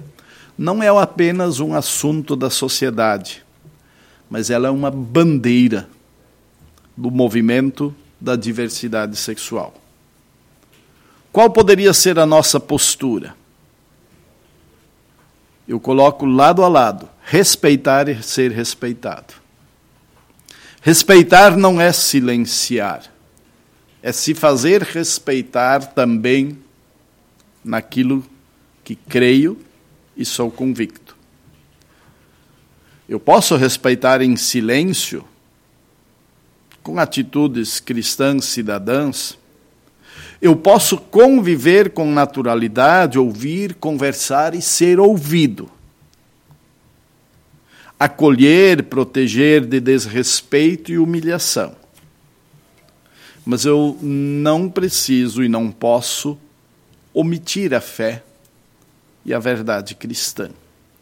não 0.58 0.82
é 0.82 0.88
apenas 0.88 1.60
um 1.60 1.74
assunto 1.74 2.34
da 2.34 2.50
sociedade, 2.50 3.44
mas 4.28 4.50
ela 4.50 4.66
é 4.66 4.70
uma 4.70 4.90
bandeira 4.90 5.88
do 6.96 7.08
movimento 7.08 7.94
da 8.20 8.34
diversidade 8.34 9.14
sexual. 9.14 9.72
Qual 11.30 11.48
poderia 11.50 11.94
ser 11.94 12.18
a 12.18 12.26
nossa 12.26 12.58
postura? 12.58 13.32
Eu 15.68 15.78
coloco 15.78 16.26
lado 16.26 16.64
a 16.64 16.68
lado: 16.68 17.08
respeitar 17.22 18.08
e 18.08 18.20
ser 18.24 18.50
respeitado. 18.50 19.45
Respeitar 20.86 21.56
não 21.56 21.80
é 21.80 21.92
silenciar, 21.92 23.12
é 24.00 24.12
se 24.12 24.36
fazer 24.36 24.82
respeitar 24.82 25.84
também 25.84 26.56
naquilo 27.64 28.24
que 28.84 28.94
creio 28.94 29.58
e 30.16 30.24
sou 30.24 30.48
convicto. 30.48 31.16
Eu 33.08 33.18
posso 33.18 33.56
respeitar 33.56 34.22
em 34.22 34.36
silêncio, 34.36 35.24
com 36.84 37.00
atitudes 37.00 37.80
cristãs 37.80 38.44
cidadãs. 38.44 39.36
Eu 40.40 40.54
posso 40.54 40.98
conviver 40.98 41.90
com 41.90 42.12
naturalidade, 42.12 43.18
ouvir, 43.18 43.74
conversar 43.74 44.54
e 44.54 44.62
ser 44.62 45.00
ouvido. 45.00 45.68
Acolher, 47.98 48.82
proteger 48.84 49.64
de 49.64 49.80
desrespeito 49.80 50.92
e 50.92 50.98
humilhação. 50.98 51.74
Mas 53.44 53.64
eu 53.64 53.96
não 54.02 54.68
preciso 54.68 55.42
e 55.42 55.48
não 55.48 55.70
posso 55.70 56.36
omitir 57.14 57.72
a 57.72 57.80
fé 57.80 58.22
e 59.24 59.32
a 59.32 59.38
verdade 59.38 59.94
cristã. 59.94 60.50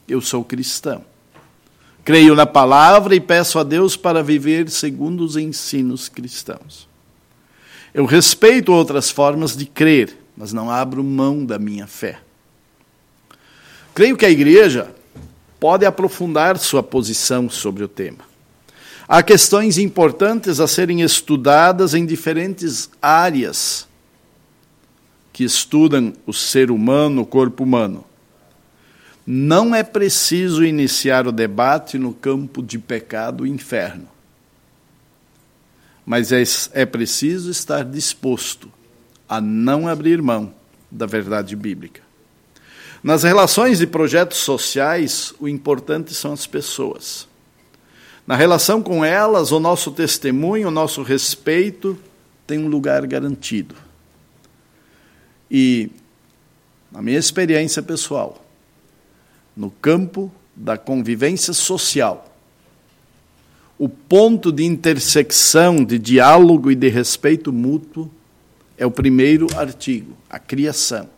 Eu 0.06 0.20
sou 0.20 0.44
cristão. 0.44 1.04
Creio 2.04 2.34
na 2.34 2.44
palavra 2.44 3.14
e 3.14 3.20
peço 3.20 3.58
a 3.58 3.62
Deus 3.62 3.96
para 3.96 4.22
viver 4.22 4.68
segundo 4.68 5.24
os 5.24 5.36
ensinos 5.36 6.08
cristãos. 6.08 6.86
Eu 7.94 8.04
respeito 8.04 8.72
outras 8.72 9.10
formas 9.10 9.56
de 9.56 9.64
crer, 9.64 10.16
mas 10.36 10.52
não 10.52 10.70
abro 10.70 11.02
mão 11.02 11.46
da 11.46 11.58
minha 11.58 11.86
fé. 11.86 12.20
Creio 13.94 14.16
que 14.16 14.26
a 14.26 14.30
igreja 14.30 14.94
pode 15.64 15.86
aprofundar 15.86 16.58
sua 16.58 16.82
posição 16.82 17.48
sobre 17.48 17.82
o 17.82 17.88
tema. 17.88 18.18
Há 19.08 19.22
questões 19.22 19.78
importantes 19.78 20.60
a 20.60 20.66
serem 20.66 21.00
estudadas 21.00 21.94
em 21.94 22.04
diferentes 22.04 22.90
áreas 23.00 23.88
que 25.32 25.42
estudam 25.42 26.12
o 26.26 26.34
ser 26.34 26.70
humano, 26.70 27.22
o 27.22 27.26
corpo 27.26 27.64
humano. 27.64 28.04
Não 29.26 29.74
é 29.74 29.82
preciso 29.82 30.62
iniciar 30.62 31.26
o 31.26 31.32
debate 31.32 31.96
no 31.96 32.12
campo 32.12 32.62
de 32.62 32.78
pecado 32.78 33.46
e 33.46 33.50
inferno. 33.50 34.06
Mas 36.04 36.30
é, 36.30 36.42
é 36.74 36.84
preciso 36.84 37.50
estar 37.50 37.86
disposto 37.86 38.70
a 39.26 39.40
não 39.40 39.88
abrir 39.88 40.20
mão 40.20 40.52
da 40.90 41.06
verdade 41.06 41.56
bíblica. 41.56 42.03
Nas 43.04 43.22
relações 43.22 43.82
e 43.82 43.86
projetos 43.86 44.38
sociais, 44.38 45.34
o 45.38 45.46
importante 45.46 46.14
são 46.14 46.32
as 46.32 46.46
pessoas. 46.46 47.28
Na 48.26 48.34
relação 48.34 48.82
com 48.82 49.04
elas, 49.04 49.52
o 49.52 49.60
nosso 49.60 49.90
testemunho, 49.90 50.68
o 50.68 50.70
nosso 50.70 51.02
respeito 51.02 51.98
tem 52.46 52.58
um 52.58 52.66
lugar 52.66 53.06
garantido. 53.06 53.74
E, 55.50 55.90
na 56.90 57.02
minha 57.02 57.18
experiência 57.18 57.82
pessoal, 57.82 58.42
no 59.54 59.70
campo 59.70 60.32
da 60.56 60.78
convivência 60.78 61.52
social. 61.52 62.34
O 63.78 63.86
ponto 63.86 64.50
de 64.50 64.64
intersecção, 64.64 65.84
de 65.84 65.98
diálogo 65.98 66.70
e 66.70 66.74
de 66.74 66.88
respeito 66.88 67.52
mútuo 67.52 68.10
é 68.78 68.86
o 68.86 68.90
primeiro 68.90 69.46
artigo, 69.58 70.16
a 70.30 70.38
criação, 70.38 71.10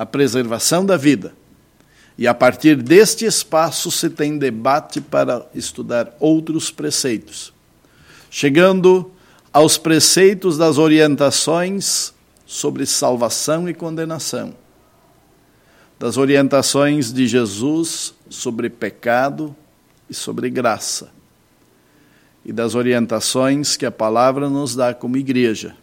a 0.00 0.06
preservação 0.06 0.86
da 0.86 0.96
vida. 0.96 1.34
E 2.16 2.26
a 2.26 2.32
partir 2.32 2.74
deste 2.74 3.26
espaço 3.26 3.90
se 3.90 4.08
tem 4.08 4.38
debate 4.38 4.98
para 4.98 5.46
estudar 5.54 6.16
outros 6.18 6.70
preceitos, 6.70 7.52
chegando 8.30 9.12
aos 9.52 9.76
preceitos 9.76 10.56
das 10.56 10.78
orientações 10.78 12.14
sobre 12.46 12.86
salvação 12.86 13.68
e 13.68 13.74
condenação. 13.74 14.54
Das 15.98 16.16
orientações 16.16 17.12
de 17.12 17.28
Jesus 17.28 18.14
sobre 18.30 18.70
pecado 18.70 19.54
e 20.08 20.14
sobre 20.14 20.48
graça, 20.48 21.10
e 22.42 22.54
das 22.54 22.74
orientações 22.74 23.76
que 23.76 23.84
a 23.84 23.90
palavra 23.90 24.48
nos 24.48 24.74
dá 24.74 24.94
como 24.94 25.18
igreja, 25.18 25.76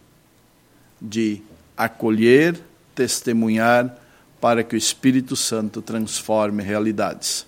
de 1.00 1.40
acolher, 1.76 2.60
testemunhar, 2.96 3.96
para 4.40 4.62
que 4.62 4.74
o 4.74 4.78
Espírito 4.78 5.34
Santo 5.36 5.82
transforme 5.82 6.62
realidades. 6.62 7.46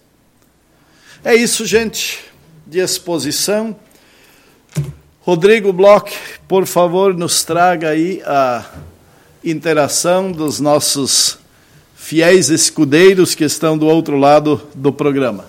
É 1.24 1.35
isso, 1.35 1.66
gente, 1.66 2.20
de 2.66 2.79
exposição. 2.79 3.76
Rodrigo 5.20 5.72
Bloch, 5.72 6.12
por 6.48 6.66
favor, 6.66 7.14
nos 7.14 7.44
traga 7.44 7.90
aí 7.90 8.22
a 8.24 8.64
interação 9.44 10.33
dos 10.33 10.61
nossos 10.61 11.38
fiéis 11.94 12.48
escudeiros 12.48 13.35
que 13.35 13.44
estão 13.44 13.76
do 13.76 13.87
outro 13.87 14.16
lado 14.16 14.61
do 14.74 14.92
programa. 14.92 15.44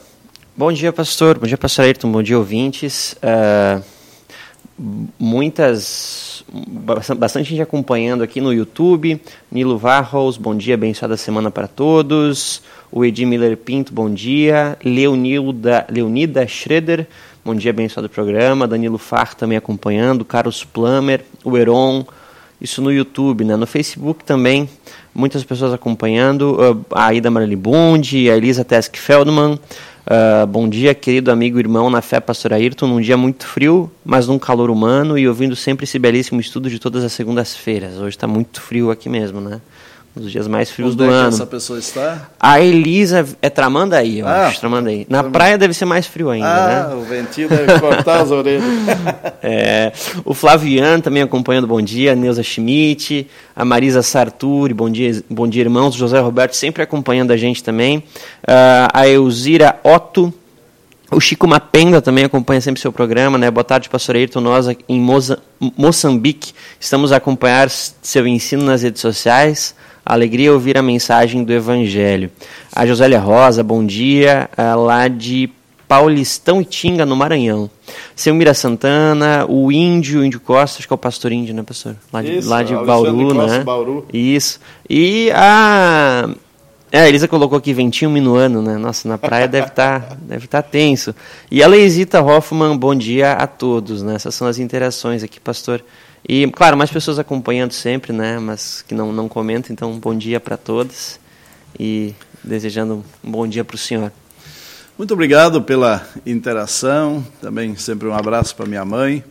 Bom 0.56 0.71
dia, 0.71 0.91
pastor. 0.91 1.39
Bom 1.39 1.47
dia, 1.47 1.58
pastor 1.58 1.86
Ayrton. 1.86 2.12
Bom 2.12 2.21
dia, 2.21 2.38
ouvintes. 2.38 3.13
Uh, 3.13 3.82
muitas, 5.19 6.43
bastante 7.17 7.49
gente 7.49 7.61
acompanhando 7.61 8.23
aqui 8.23 8.41
no 8.41 8.51
YouTube. 8.51 9.21
Nilo 9.51 9.77
Varros, 9.77 10.37
bom 10.37 10.55
dia, 10.55 10.73
abençoada 10.73 11.15
semana 11.15 11.51
para 11.51 11.67
todos. 11.67 12.63
O 12.91 13.05
Edi 13.05 13.25
Miller 13.25 13.55
Pinto, 13.55 13.93
bom 13.93 14.11
dia. 14.11 14.77
Leonilda, 14.83 15.85
Leonida 15.89 16.47
Schroeder, 16.47 17.07
bom 17.45 17.53
dia, 17.53 17.69
abençoado 17.69 18.09
programa. 18.09 18.67
Danilo 18.67 18.97
Far 18.97 19.35
também 19.35 19.57
acompanhando. 19.57 20.25
Carlos 20.25 20.63
Plummer, 20.63 21.23
o 21.43 21.57
Heron, 21.57 22.05
isso 22.59 22.81
no 22.81 22.91
YouTube, 22.91 23.43
né? 23.43 23.55
No 23.55 23.67
Facebook 23.67 24.23
também 24.23 24.67
muitas 25.13 25.43
pessoas 25.43 25.73
acompanhando, 25.73 26.57
uh, 26.59 26.85
a 26.91 27.13
Ida 27.13 27.29
Marley 27.29 27.55
Bund, 27.55 28.29
a 28.29 28.37
Elisa 28.37 28.63
Tesk 28.63 28.95
Feldman, 28.97 29.59
Uh, 30.01 30.47
bom 30.47 30.67
dia, 30.67 30.95
querido 30.95 31.29
amigo 31.29 31.59
irmão 31.59 31.87
na 31.89 32.01
fé, 32.01 32.19
pastor 32.19 32.53
Ayrton. 32.53 32.87
Num 32.87 32.99
dia 32.99 33.15
muito 33.15 33.45
frio, 33.45 33.91
mas 34.03 34.27
num 34.27 34.39
calor 34.39 34.71
humano 34.71 35.17
e 35.17 35.27
ouvindo 35.27 35.55
sempre 35.55 35.83
esse 35.83 35.99
belíssimo 35.99 36.41
estudo 36.41 36.69
de 36.69 36.79
todas 36.79 37.03
as 37.03 37.11
segundas-feiras. 37.13 37.97
Hoje 37.97 38.15
está 38.15 38.27
muito 38.27 38.59
frio 38.61 38.89
aqui 38.89 39.07
mesmo, 39.07 39.39
né? 39.39 39.61
Nos 40.13 40.30
dias 40.30 40.45
mais 40.45 40.69
frios 40.69 40.89
Onde 40.89 40.97
do 40.97 41.06
é 41.06 41.08
ano. 41.08 41.30
que 41.30 41.36
essa 41.36 41.45
pessoa 41.45 41.80
está? 41.80 42.30
A 42.38 42.60
Elisa 42.60 43.26
é 43.41 43.50
Tramandaí, 43.50 44.19
eu 44.19 44.28
Ah, 44.28 44.47
acho. 44.47 44.60
Tramandaí. 44.60 45.08
Na 45.10 45.24
praia 45.24 45.58
deve 45.58 45.74
ser 45.74 45.86
mais 45.86 46.06
frio 46.06 46.30
ainda, 46.30 46.47
Ah, 46.47 46.88
né? 46.89 46.95
o 46.95 47.02
ventinho 47.04 47.47
deve 47.47 47.80
cortar 47.80 48.19
as 48.21 48.30
orelhas. 48.32 48.63
É, 49.43 49.91
o 50.24 50.34
Flaviano 50.36 51.02
também 51.02 51.24
acompanhando, 51.24 51.65
bom 51.65 51.82
dia. 51.82 52.12
A 52.12 52.15
Neuza 52.15 52.43
Schmidt, 52.43 53.28
a 53.56 53.65
Marisa 53.65 54.04
Sarturi, 54.04 54.71
bom 54.74 54.89
dia, 54.89 55.24
bom 55.30 55.47
dia, 55.47 55.62
irmãos. 55.62 55.95
O 55.95 55.97
José 55.97 56.19
Roberto 56.19 56.54
sempre 56.56 56.84
acompanhando 56.84 57.32
a 57.32 57.38
gente 57.38 57.63
também. 57.63 58.04
Ah, 58.47 58.89
a 58.93 59.08
Elzira 59.08 59.80
Otto. 59.84 60.32
O 61.12 61.19
Chico 61.19 61.47
Mapenda 61.47 62.02
também 62.02 62.24
acompanha 62.24 62.62
sempre 62.62 62.80
seu 62.82 62.91
programa, 62.91 63.38
né? 63.38 63.50
Boa 63.52 63.63
tarde, 63.63 63.89
pastor 63.89 64.15
Ayrton. 64.15 64.39
Nós 64.41 64.67
em 64.88 65.00
Moza- 65.00 65.39
Moçambique 65.78 66.54
estamos 66.80 67.12
a 67.12 67.17
acompanhar 67.17 67.69
seu 67.69 68.26
ensino 68.28 68.63
nas 68.63 68.82
redes 68.84 69.02
sociais. 69.02 69.74
Alegria 70.05 70.51
ouvir 70.51 70.77
a 70.77 70.81
mensagem 70.81 71.43
do 71.43 71.53
Evangelho. 71.53 72.31
A 72.73 72.85
Josélia 72.85 73.19
Rosa, 73.19 73.63
bom 73.63 73.85
dia, 73.85 74.49
ah, 74.57 74.75
lá 74.75 75.07
de 75.07 75.49
Paulistão 75.87 76.61
e 76.61 76.65
Tinga, 76.65 77.05
no 77.05 77.17
Maranhão. 77.17 77.69
Selmira 78.15 78.53
Santana, 78.53 79.45
o 79.49 79.71
Índio, 79.71 80.21
o 80.21 80.25
Índio 80.25 80.39
Costa, 80.39 80.79
acho 80.79 80.87
que 80.87 80.93
é 80.93 80.95
o 80.95 80.97
pastor 80.97 81.33
Índio, 81.33 81.53
né, 81.53 81.63
pastor? 81.63 81.97
Lá 82.13 82.21
de, 82.21 82.37
Isso, 82.37 82.49
lá 82.49 82.63
de 82.63 82.73
Bauru, 82.73 83.35
Costa, 83.35 83.57
né? 83.57 83.63
Bauru. 83.65 84.05
Isso. 84.13 84.59
E 84.89 85.29
a. 85.35 86.29
É, 86.93 87.01
a 87.01 87.09
Elisa 87.09 87.27
colocou 87.27 87.57
aqui 87.57 87.73
ventinho 87.73 88.09
minuano, 88.09 88.61
né? 88.61 88.77
Nossa, 88.77 89.07
na 89.07 89.17
praia 89.17 89.49
deve 89.49 89.67
estar 89.67 90.15
deve 90.23 90.47
tá 90.47 90.61
tenso. 90.61 91.13
E 91.49 91.61
a 91.61 91.67
Leisita 91.67 92.21
Hoffman, 92.21 92.77
bom 92.77 92.95
dia 92.95 93.33
a 93.33 93.45
todos, 93.45 94.01
né? 94.01 94.15
Essas 94.15 94.33
são 94.33 94.47
as 94.47 94.59
interações 94.59 95.23
aqui, 95.23 95.41
pastor. 95.41 95.83
E, 96.27 96.47
claro, 96.51 96.77
mais 96.77 96.89
pessoas 96.91 97.19
acompanhando 97.19 97.71
sempre, 97.71 98.13
né? 98.13 98.39
Mas 98.39 98.81
que 98.81 98.93
não, 98.93 99.12
não 99.12 99.27
comentam, 99.27 99.73
então 99.73 99.97
bom 99.99 100.15
dia 100.15 100.39
para 100.39 100.57
todos. 100.57 101.19
E 101.79 102.13
desejando 102.43 103.03
um 103.23 103.31
bom 103.31 103.47
dia 103.47 103.63
para 103.63 103.75
o 103.75 103.77
senhor. 103.77 104.12
Muito 104.97 105.13
obrigado 105.13 105.62
pela 105.62 106.07
interação. 106.25 107.25
Também 107.41 107.75
sempre 107.75 108.07
um 108.07 108.13
abraço 108.13 108.55
para 108.55 108.65
minha 108.65 108.86
mãe, 108.86 109.23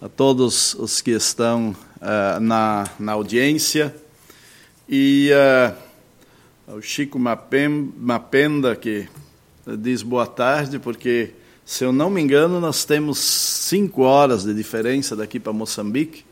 a 0.00 0.08
todos 0.08 0.74
os 0.74 1.00
que 1.00 1.10
estão 1.10 1.74
ah, 2.00 2.38
na, 2.40 2.88
na 2.98 3.12
audiência. 3.12 3.94
E 4.88 5.30
ah, 5.32 5.74
ao 6.68 6.80
Chico 6.80 7.18
Mapem- 7.18 7.92
Mapenda, 7.98 8.76
que 8.76 9.08
diz 9.78 10.02
boa 10.02 10.26
tarde, 10.26 10.78
porque, 10.78 11.30
se 11.72 11.84
eu 11.84 11.90
não 11.90 12.10
me 12.10 12.20
engano, 12.20 12.60
nós 12.60 12.84
temos 12.84 13.18
cinco 13.18 14.02
horas 14.02 14.44
de 14.44 14.52
diferença 14.52 15.16
daqui 15.16 15.40
para 15.40 15.54
Moçambique. 15.54 16.22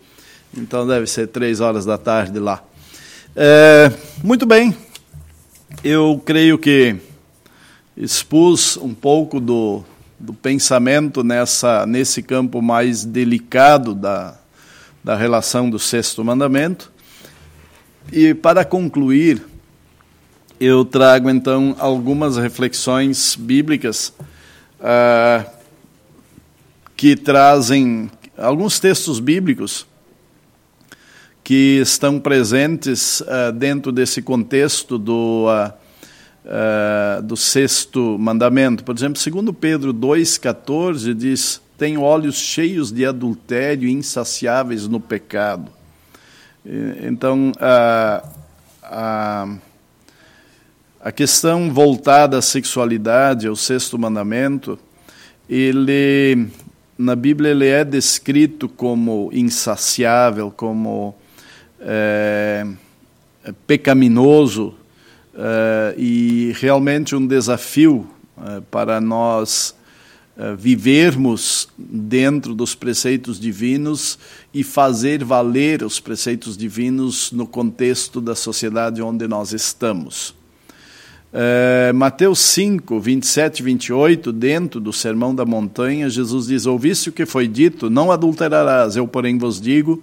Então 0.54 0.86
deve 0.86 1.06
ser 1.06 1.28
três 1.28 1.60
horas 1.60 1.86
da 1.86 1.96
tarde 1.96 2.38
lá. 2.38 2.62
É, 3.34 3.90
muito 4.22 4.44
bem. 4.44 4.76
Eu 5.82 6.20
creio 6.26 6.58
que 6.58 6.94
expus 7.96 8.76
um 8.76 8.92
pouco 8.92 9.40
do, 9.40 9.82
do 10.18 10.34
pensamento 10.34 11.24
nessa, 11.24 11.86
nesse 11.86 12.22
campo 12.22 12.60
mais 12.60 13.06
delicado 13.06 13.94
da, 13.94 14.36
da 15.02 15.16
relação 15.16 15.70
do 15.70 15.78
sexto 15.78 16.22
mandamento. 16.22 16.92
E 18.12 18.34
para 18.34 18.62
concluir, 18.62 19.42
eu 20.60 20.84
trago 20.84 21.30
então 21.30 21.74
algumas 21.78 22.36
reflexões 22.36 23.36
bíblicas 23.36 24.12
ah, 24.80 25.44
que 26.96 27.14
trazem 27.16 28.10
alguns 28.36 28.80
textos 28.80 29.20
bíblicos 29.20 29.86
que 31.44 31.80
estão 31.80 32.18
presentes 32.18 33.22
ah, 33.22 33.50
dentro 33.50 33.92
desse 33.92 34.22
contexto 34.22 34.98
do 34.98 35.46
ah, 35.48 37.20
do 37.22 37.36
sexto 37.36 38.18
mandamento. 38.18 38.82
Por 38.82 38.96
exemplo, 38.96 39.20
segundo 39.20 39.52
Pedro 39.52 39.92
2,14 39.92 41.14
diz: 41.14 41.60
tem 41.76 41.96
olhos 41.98 42.36
cheios 42.36 42.90
de 42.90 43.04
adultério 43.06 43.88
e 43.88 43.92
insaciáveis 43.92 44.88
no 44.88 44.98
pecado. 44.98 45.70
Então, 47.02 47.52
a, 47.58 48.22
a, 51.00 51.10
questão 51.10 51.72
voltada 51.72 52.38
à 52.38 52.42
sexualidade, 52.42 53.46
ao 53.46 53.56
sexto 53.56 53.98
mandamento, 53.98 54.78
ele 55.48 56.48
na 56.98 57.16
Bíblia 57.16 57.50
ele 57.52 57.66
é 57.66 57.82
descrito 57.84 58.68
como 58.68 59.30
insaciável, 59.32 60.50
como 60.50 61.14
é, 61.80 62.66
pecaminoso 63.66 64.74
eh, 65.34 65.94
e 65.96 66.52
realmente 66.56 67.16
um 67.16 67.26
desafio 67.26 68.06
eh, 68.36 68.60
para 68.70 69.00
nós 69.00 69.74
vivermos 70.56 71.68
dentro 71.76 72.54
dos 72.54 72.74
preceitos 72.74 73.38
divinos 73.38 74.18
e 74.54 74.64
fazer 74.64 75.22
valer 75.22 75.82
os 75.82 76.00
preceitos 76.00 76.56
divinos 76.56 77.30
no 77.30 77.46
contexto 77.46 78.22
da 78.22 78.34
sociedade 78.34 79.02
onde 79.02 79.28
nós 79.28 79.52
estamos. 79.52 80.39
É, 81.32 81.92
Mateus 81.92 82.40
5, 82.40 82.98
27 82.98 83.60
e 83.60 83.62
28, 83.62 84.32
dentro 84.32 84.80
do 84.80 84.92
Sermão 84.92 85.32
da 85.32 85.44
Montanha, 85.44 86.10
Jesus 86.10 86.48
diz: 86.48 86.66
Ouviste 86.66 87.08
o 87.08 87.12
que 87.12 87.24
foi 87.24 87.46
dito, 87.46 87.88
não 87.88 88.10
adulterarás. 88.10 88.96
Eu, 88.96 89.06
porém, 89.06 89.38
vos 89.38 89.60
digo: 89.60 90.02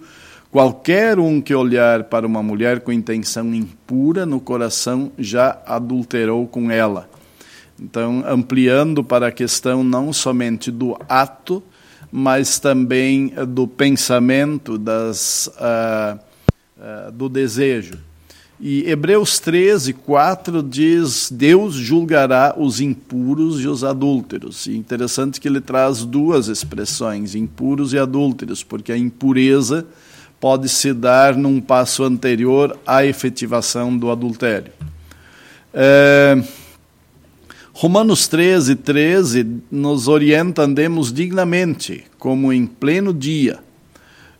qualquer 0.50 1.18
um 1.18 1.40
que 1.40 1.54
olhar 1.54 2.04
para 2.04 2.26
uma 2.26 2.42
mulher 2.42 2.80
com 2.80 2.90
intenção 2.90 3.54
impura 3.54 4.24
no 4.24 4.40
coração 4.40 5.12
já 5.18 5.58
adulterou 5.66 6.46
com 6.46 6.70
ela. 6.70 7.08
Então, 7.78 8.24
ampliando 8.26 9.04
para 9.04 9.28
a 9.28 9.32
questão 9.32 9.84
não 9.84 10.12
somente 10.12 10.70
do 10.70 10.96
ato, 11.08 11.62
mas 12.10 12.58
também 12.58 13.32
eh, 13.36 13.44
do 13.46 13.68
pensamento, 13.68 14.76
das, 14.76 15.48
ah, 15.60 16.18
ah, 16.80 17.10
do 17.12 17.28
desejo. 17.28 18.07
E 18.60 18.90
Hebreus 18.90 19.38
13, 19.38 19.92
4 19.92 20.62
diz: 20.62 21.30
Deus 21.30 21.74
julgará 21.74 22.54
os 22.58 22.80
impuros 22.80 23.60
e 23.60 23.68
os 23.68 23.84
adúlteros. 23.84 24.66
E 24.66 24.76
interessante 24.76 25.40
que 25.40 25.46
ele 25.46 25.60
traz 25.60 26.04
duas 26.04 26.48
expressões, 26.48 27.34
impuros 27.36 27.92
e 27.92 27.98
adúlteros, 27.98 28.64
porque 28.64 28.90
a 28.90 28.98
impureza 28.98 29.86
pode 30.40 30.68
se 30.68 30.92
dar 30.92 31.36
num 31.36 31.60
passo 31.60 32.02
anterior 32.02 32.76
à 32.86 33.04
efetivação 33.04 33.96
do 33.96 34.10
adultério. 34.10 34.72
É, 35.72 36.42
Romanos 37.72 38.26
13, 38.26 38.74
13 38.74 39.46
nos 39.70 40.08
orienta 40.08 40.62
andemos 40.62 41.12
dignamente, 41.12 42.04
como 42.18 42.52
em 42.52 42.66
pleno 42.66 43.14
dia, 43.14 43.60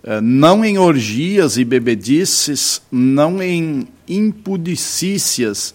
eh, 0.03 0.21
não 0.21 0.65
em 0.65 0.77
orgias 0.77 1.57
e 1.57 1.65
bebedices, 1.65 2.83
não 2.91 3.41
em 3.41 3.87
impudicícias 4.09 5.75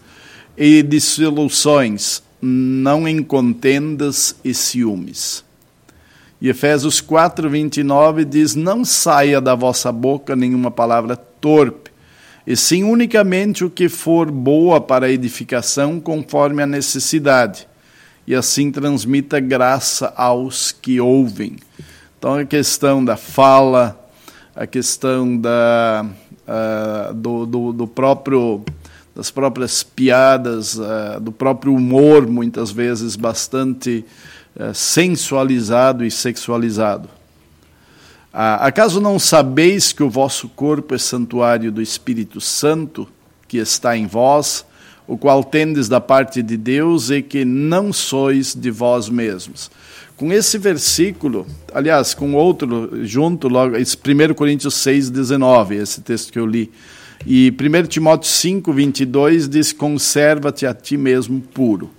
e 0.57 0.81
dissoluções, 0.83 2.23
não 2.41 3.07
em 3.07 3.21
contendas 3.23 4.35
e 4.43 4.53
ciúmes. 4.53 5.43
E 6.41 6.49
Efésios 6.49 6.99
4, 6.99 7.49
29 7.49 8.25
diz: 8.25 8.53
Não 8.53 8.83
saia 8.83 9.39
da 9.39 9.55
vossa 9.55 9.91
boca 9.91 10.35
nenhuma 10.35 10.69
palavra 10.69 11.15
torpe, 11.15 11.89
e 12.45 12.55
sim 12.55 12.83
unicamente 12.83 13.63
o 13.63 13.69
que 13.69 13.87
for 13.87 14.29
boa 14.29 14.81
para 14.81 15.05
a 15.05 15.09
edificação, 15.09 16.01
conforme 16.01 16.61
a 16.61 16.67
necessidade, 16.67 17.65
e 18.27 18.35
assim 18.35 18.71
transmita 18.71 19.39
graça 19.39 20.13
aos 20.17 20.73
que 20.73 20.99
ouvem. 20.99 21.55
Então, 22.19 22.35
a 22.35 22.45
questão 22.45 23.03
da 23.03 23.15
fala, 23.15 23.97
a 24.53 24.67
questão 24.67 25.37
da, 25.37 26.05
uh, 26.47 27.13
do, 27.13 27.45
do, 27.45 27.73
do, 27.73 27.87
próprio, 27.87 28.63
das 29.15 29.31
próprias 29.31 29.83
piadas, 29.83 30.75
uh, 30.75 31.19
do 31.19 31.31
próprio 31.31 31.73
humor, 31.73 32.27
muitas 32.27 32.71
vezes 32.71 33.15
bastante 33.15 34.05
uh, 34.55 34.73
sensualizado 34.73 36.05
e 36.05 36.11
sexualizado. 36.11 37.09
Ah, 38.35 38.65
acaso 38.65 38.99
não 38.99 39.19
sabeis 39.19 39.93
que 39.93 40.01
o 40.01 40.09
vosso 40.09 40.49
corpo 40.49 40.95
é 40.95 40.97
santuário 40.97 41.71
do 41.71 41.81
Espírito 41.81 42.41
Santo, 42.41 43.07
que 43.47 43.57
está 43.57 43.95
em 43.95 44.07
vós, 44.07 44.65
o 45.07 45.15
qual 45.15 45.43
tendes 45.43 45.87
da 45.87 46.01
parte 46.01 46.41
de 46.41 46.57
Deus 46.57 47.11
e 47.11 47.21
que 47.21 47.45
não 47.45 47.93
sois 47.93 48.55
de 48.55 48.71
vós 48.71 49.07
mesmos? 49.07 49.69
Com 50.15 50.31
esse 50.31 50.57
versículo, 50.57 51.45
aliás, 51.73 52.13
com 52.13 52.33
outro 52.35 53.03
junto, 53.03 53.47
logo, 53.47 53.75
1 53.75 54.33
Coríntios 54.35 54.75
6, 54.75 55.09
19, 55.09 55.75
esse 55.75 56.01
texto 56.01 56.31
que 56.31 56.39
eu 56.39 56.45
li, 56.45 56.71
e 57.25 57.51
1 57.51 57.87
Timóteo 57.87 58.29
5, 58.29 58.71
22 58.71 59.49
diz: 59.49 59.71
Conserva-te 59.71 60.65
a 60.65 60.73
ti 60.73 60.97
mesmo 60.97 61.41
puro. 61.41 61.89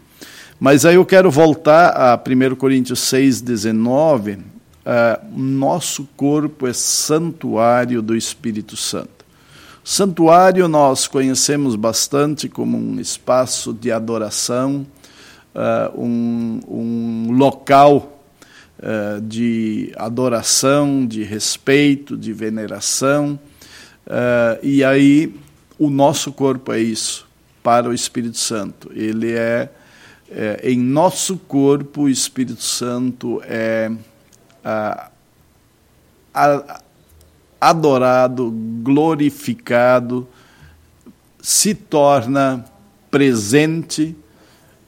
Mas 0.60 0.84
aí 0.84 0.94
eu 0.94 1.04
quero 1.04 1.30
voltar 1.30 1.88
a 1.90 2.14
1 2.16 2.54
Coríntios 2.56 3.00
6, 3.00 3.40
19. 3.40 4.32
Uh, 4.32 4.44
nosso 5.34 6.06
corpo 6.16 6.66
é 6.66 6.72
santuário 6.72 8.02
do 8.02 8.14
Espírito 8.14 8.76
Santo. 8.76 9.24
Santuário 9.82 10.68
nós 10.68 11.06
conhecemos 11.06 11.74
bastante 11.74 12.48
como 12.48 12.78
um 12.78 13.00
espaço 13.00 13.72
de 13.72 13.90
adoração, 13.90 14.86
uh, 15.54 16.00
um, 16.00 16.60
um, 16.68 17.32
local 17.32 18.20
uh, 18.78 19.20
de 19.20 19.92
adoração, 19.96 21.06
de 21.06 21.22
respeito, 21.22 22.16
de 22.16 22.32
veneração. 22.32 23.38
Uh, 24.06 24.58
e 24.62 24.84
aí 24.84 25.34
o 25.78 25.88
nosso 25.88 26.32
corpo 26.32 26.72
é 26.72 26.80
isso 26.80 27.26
para 27.62 27.88
o 27.88 27.94
Espírito 27.94 28.38
Santo. 28.38 28.90
Ele 28.94 29.32
é, 29.32 29.70
é 30.30 30.70
em 30.70 30.78
nosso 30.78 31.36
corpo 31.38 32.02
o 32.02 32.08
Espírito 32.08 32.62
Santo 32.62 33.40
é 33.44 33.90
a, 34.64 35.10
adorado, 37.60 38.50
glorificado, 38.82 40.28
se 41.40 41.74
torna 41.74 42.64
presente 43.10 44.16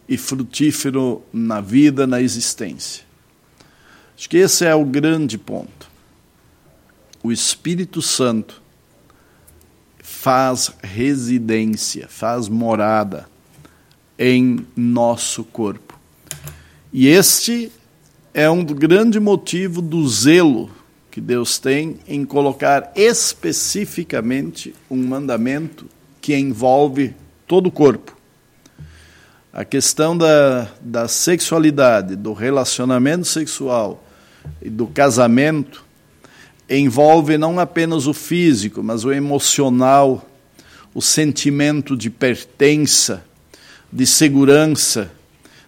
e 0.08 0.16
frutífero 0.16 1.22
na 1.32 1.60
vida, 1.60 2.06
na 2.06 2.20
existência. 2.20 3.04
Acho 4.16 4.30
que 4.30 4.36
esse 4.36 4.64
é 4.64 4.74
o 4.74 4.84
grande 4.84 5.36
ponto. 5.36 5.88
O 7.22 7.32
Espírito 7.32 8.00
Santo 8.00 8.62
faz 9.98 10.70
residência, 10.82 12.06
faz 12.08 12.48
morada 12.48 13.28
em 14.18 14.66
nosso 14.74 15.44
corpo. 15.44 15.98
E 16.92 17.08
este 17.08 17.70
é 18.32 18.48
um 18.48 18.64
grande 18.64 19.20
motivo 19.20 19.82
do 19.82 20.08
zelo 20.08 20.70
que 21.10 21.20
Deus 21.20 21.58
tem 21.58 21.98
em 22.06 22.24
colocar 22.24 22.92
especificamente 22.94 24.74
um 24.90 25.06
mandamento 25.06 25.86
que 26.20 26.36
envolve 26.36 27.14
todo 27.46 27.66
o 27.66 27.72
corpo. 27.72 28.15
A 29.56 29.64
questão 29.64 30.14
da, 30.14 30.68
da 30.82 31.08
sexualidade, 31.08 32.14
do 32.14 32.34
relacionamento 32.34 33.26
sexual 33.26 34.04
e 34.60 34.68
do 34.68 34.86
casamento 34.86 35.82
envolve 36.68 37.38
não 37.38 37.58
apenas 37.58 38.06
o 38.06 38.12
físico, 38.12 38.82
mas 38.82 39.02
o 39.02 39.10
emocional, 39.10 40.28
o 40.92 41.00
sentimento 41.00 41.96
de 41.96 42.10
pertença, 42.10 43.24
de 43.90 44.06
segurança, 44.06 45.10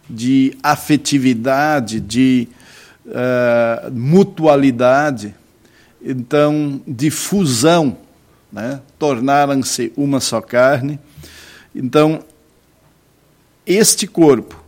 de 0.06 0.54
afetividade, 0.62 1.98
de 1.98 2.46
uh, 3.06 3.90
mutualidade, 3.90 5.34
então 6.02 6.82
difusão, 6.86 7.96
né? 8.52 8.82
tornaram-se 8.98 9.90
uma 9.96 10.20
só 10.20 10.42
carne. 10.42 11.00
Então, 11.74 12.22
este 13.68 14.06
corpo, 14.06 14.64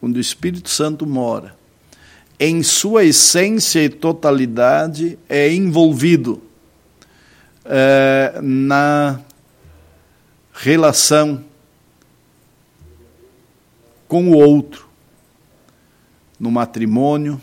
onde 0.00 0.18
o 0.18 0.20
Espírito 0.20 0.70
Santo 0.70 1.04
mora, 1.04 1.56
em 2.38 2.62
sua 2.62 3.04
essência 3.04 3.82
e 3.82 3.88
totalidade, 3.88 5.18
é 5.28 5.52
envolvido 5.52 6.40
é, 7.64 8.38
na 8.40 9.20
relação 10.52 11.44
com 14.06 14.28
o 14.28 14.36
outro, 14.36 14.88
no 16.38 16.52
matrimônio, 16.52 17.40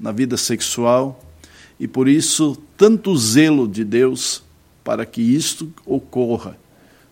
na 0.00 0.10
vida 0.10 0.36
sexual, 0.36 1.24
e 1.78 1.86
por 1.86 2.08
isso 2.08 2.60
tanto 2.76 3.16
zelo 3.16 3.68
de 3.68 3.84
Deus 3.84 4.42
para 4.82 5.06
que 5.06 5.22
isto 5.22 5.72
ocorra 5.86 6.58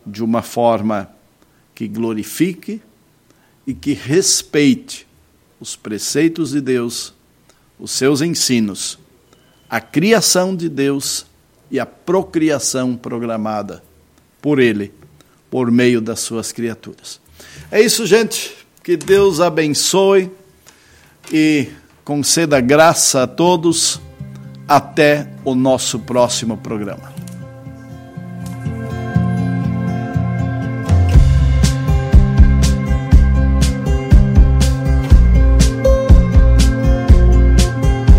de 0.05 0.24
uma 0.24 0.43
forma 0.43 1.12
que 1.83 1.89
glorifique 1.89 2.80
e 3.66 3.74
que 3.74 3.93
respeite 3.93 5.05
os 5.59 5.74
preceitos 5.74 6.53
de 6.53 6.61
Deus, 6.61 7.12
os 7.76 7.91
seus 7.91 8.20
ensinos, 8.20 9.01
a 9.68 9.80
criação 9.80 10.55
de 10.55 10.68
Deus 10.68 11.26
e 11.72 11.80
a 11.80 11.87
procriação 11.87 12.95
programada 12.95 13.83
por 14.41 14.61
Ele, 14.61 14.95
por 15.51 15.72
meio 15.72 16.01
das 16.01 16.20
suas 16.20 16.53
criaturas. 16.53 17.20
É 17.68 17.80
isso, 17.80 18.07
gente. 18.07 18.55
Que 18.85 18.97
Deus 18.97 19.41
abençoe 19.41 20.30
e 21.33 21.66
conceda 22.05 22.61
graça 22.61 23.24
a 23.24 23.26
todos. 23.26 24.01
Até 24.68 25.28
o 25.45 25.57
nosso 25.57 25.99
próximo 25.99 26.57
programa. 26.57 27.12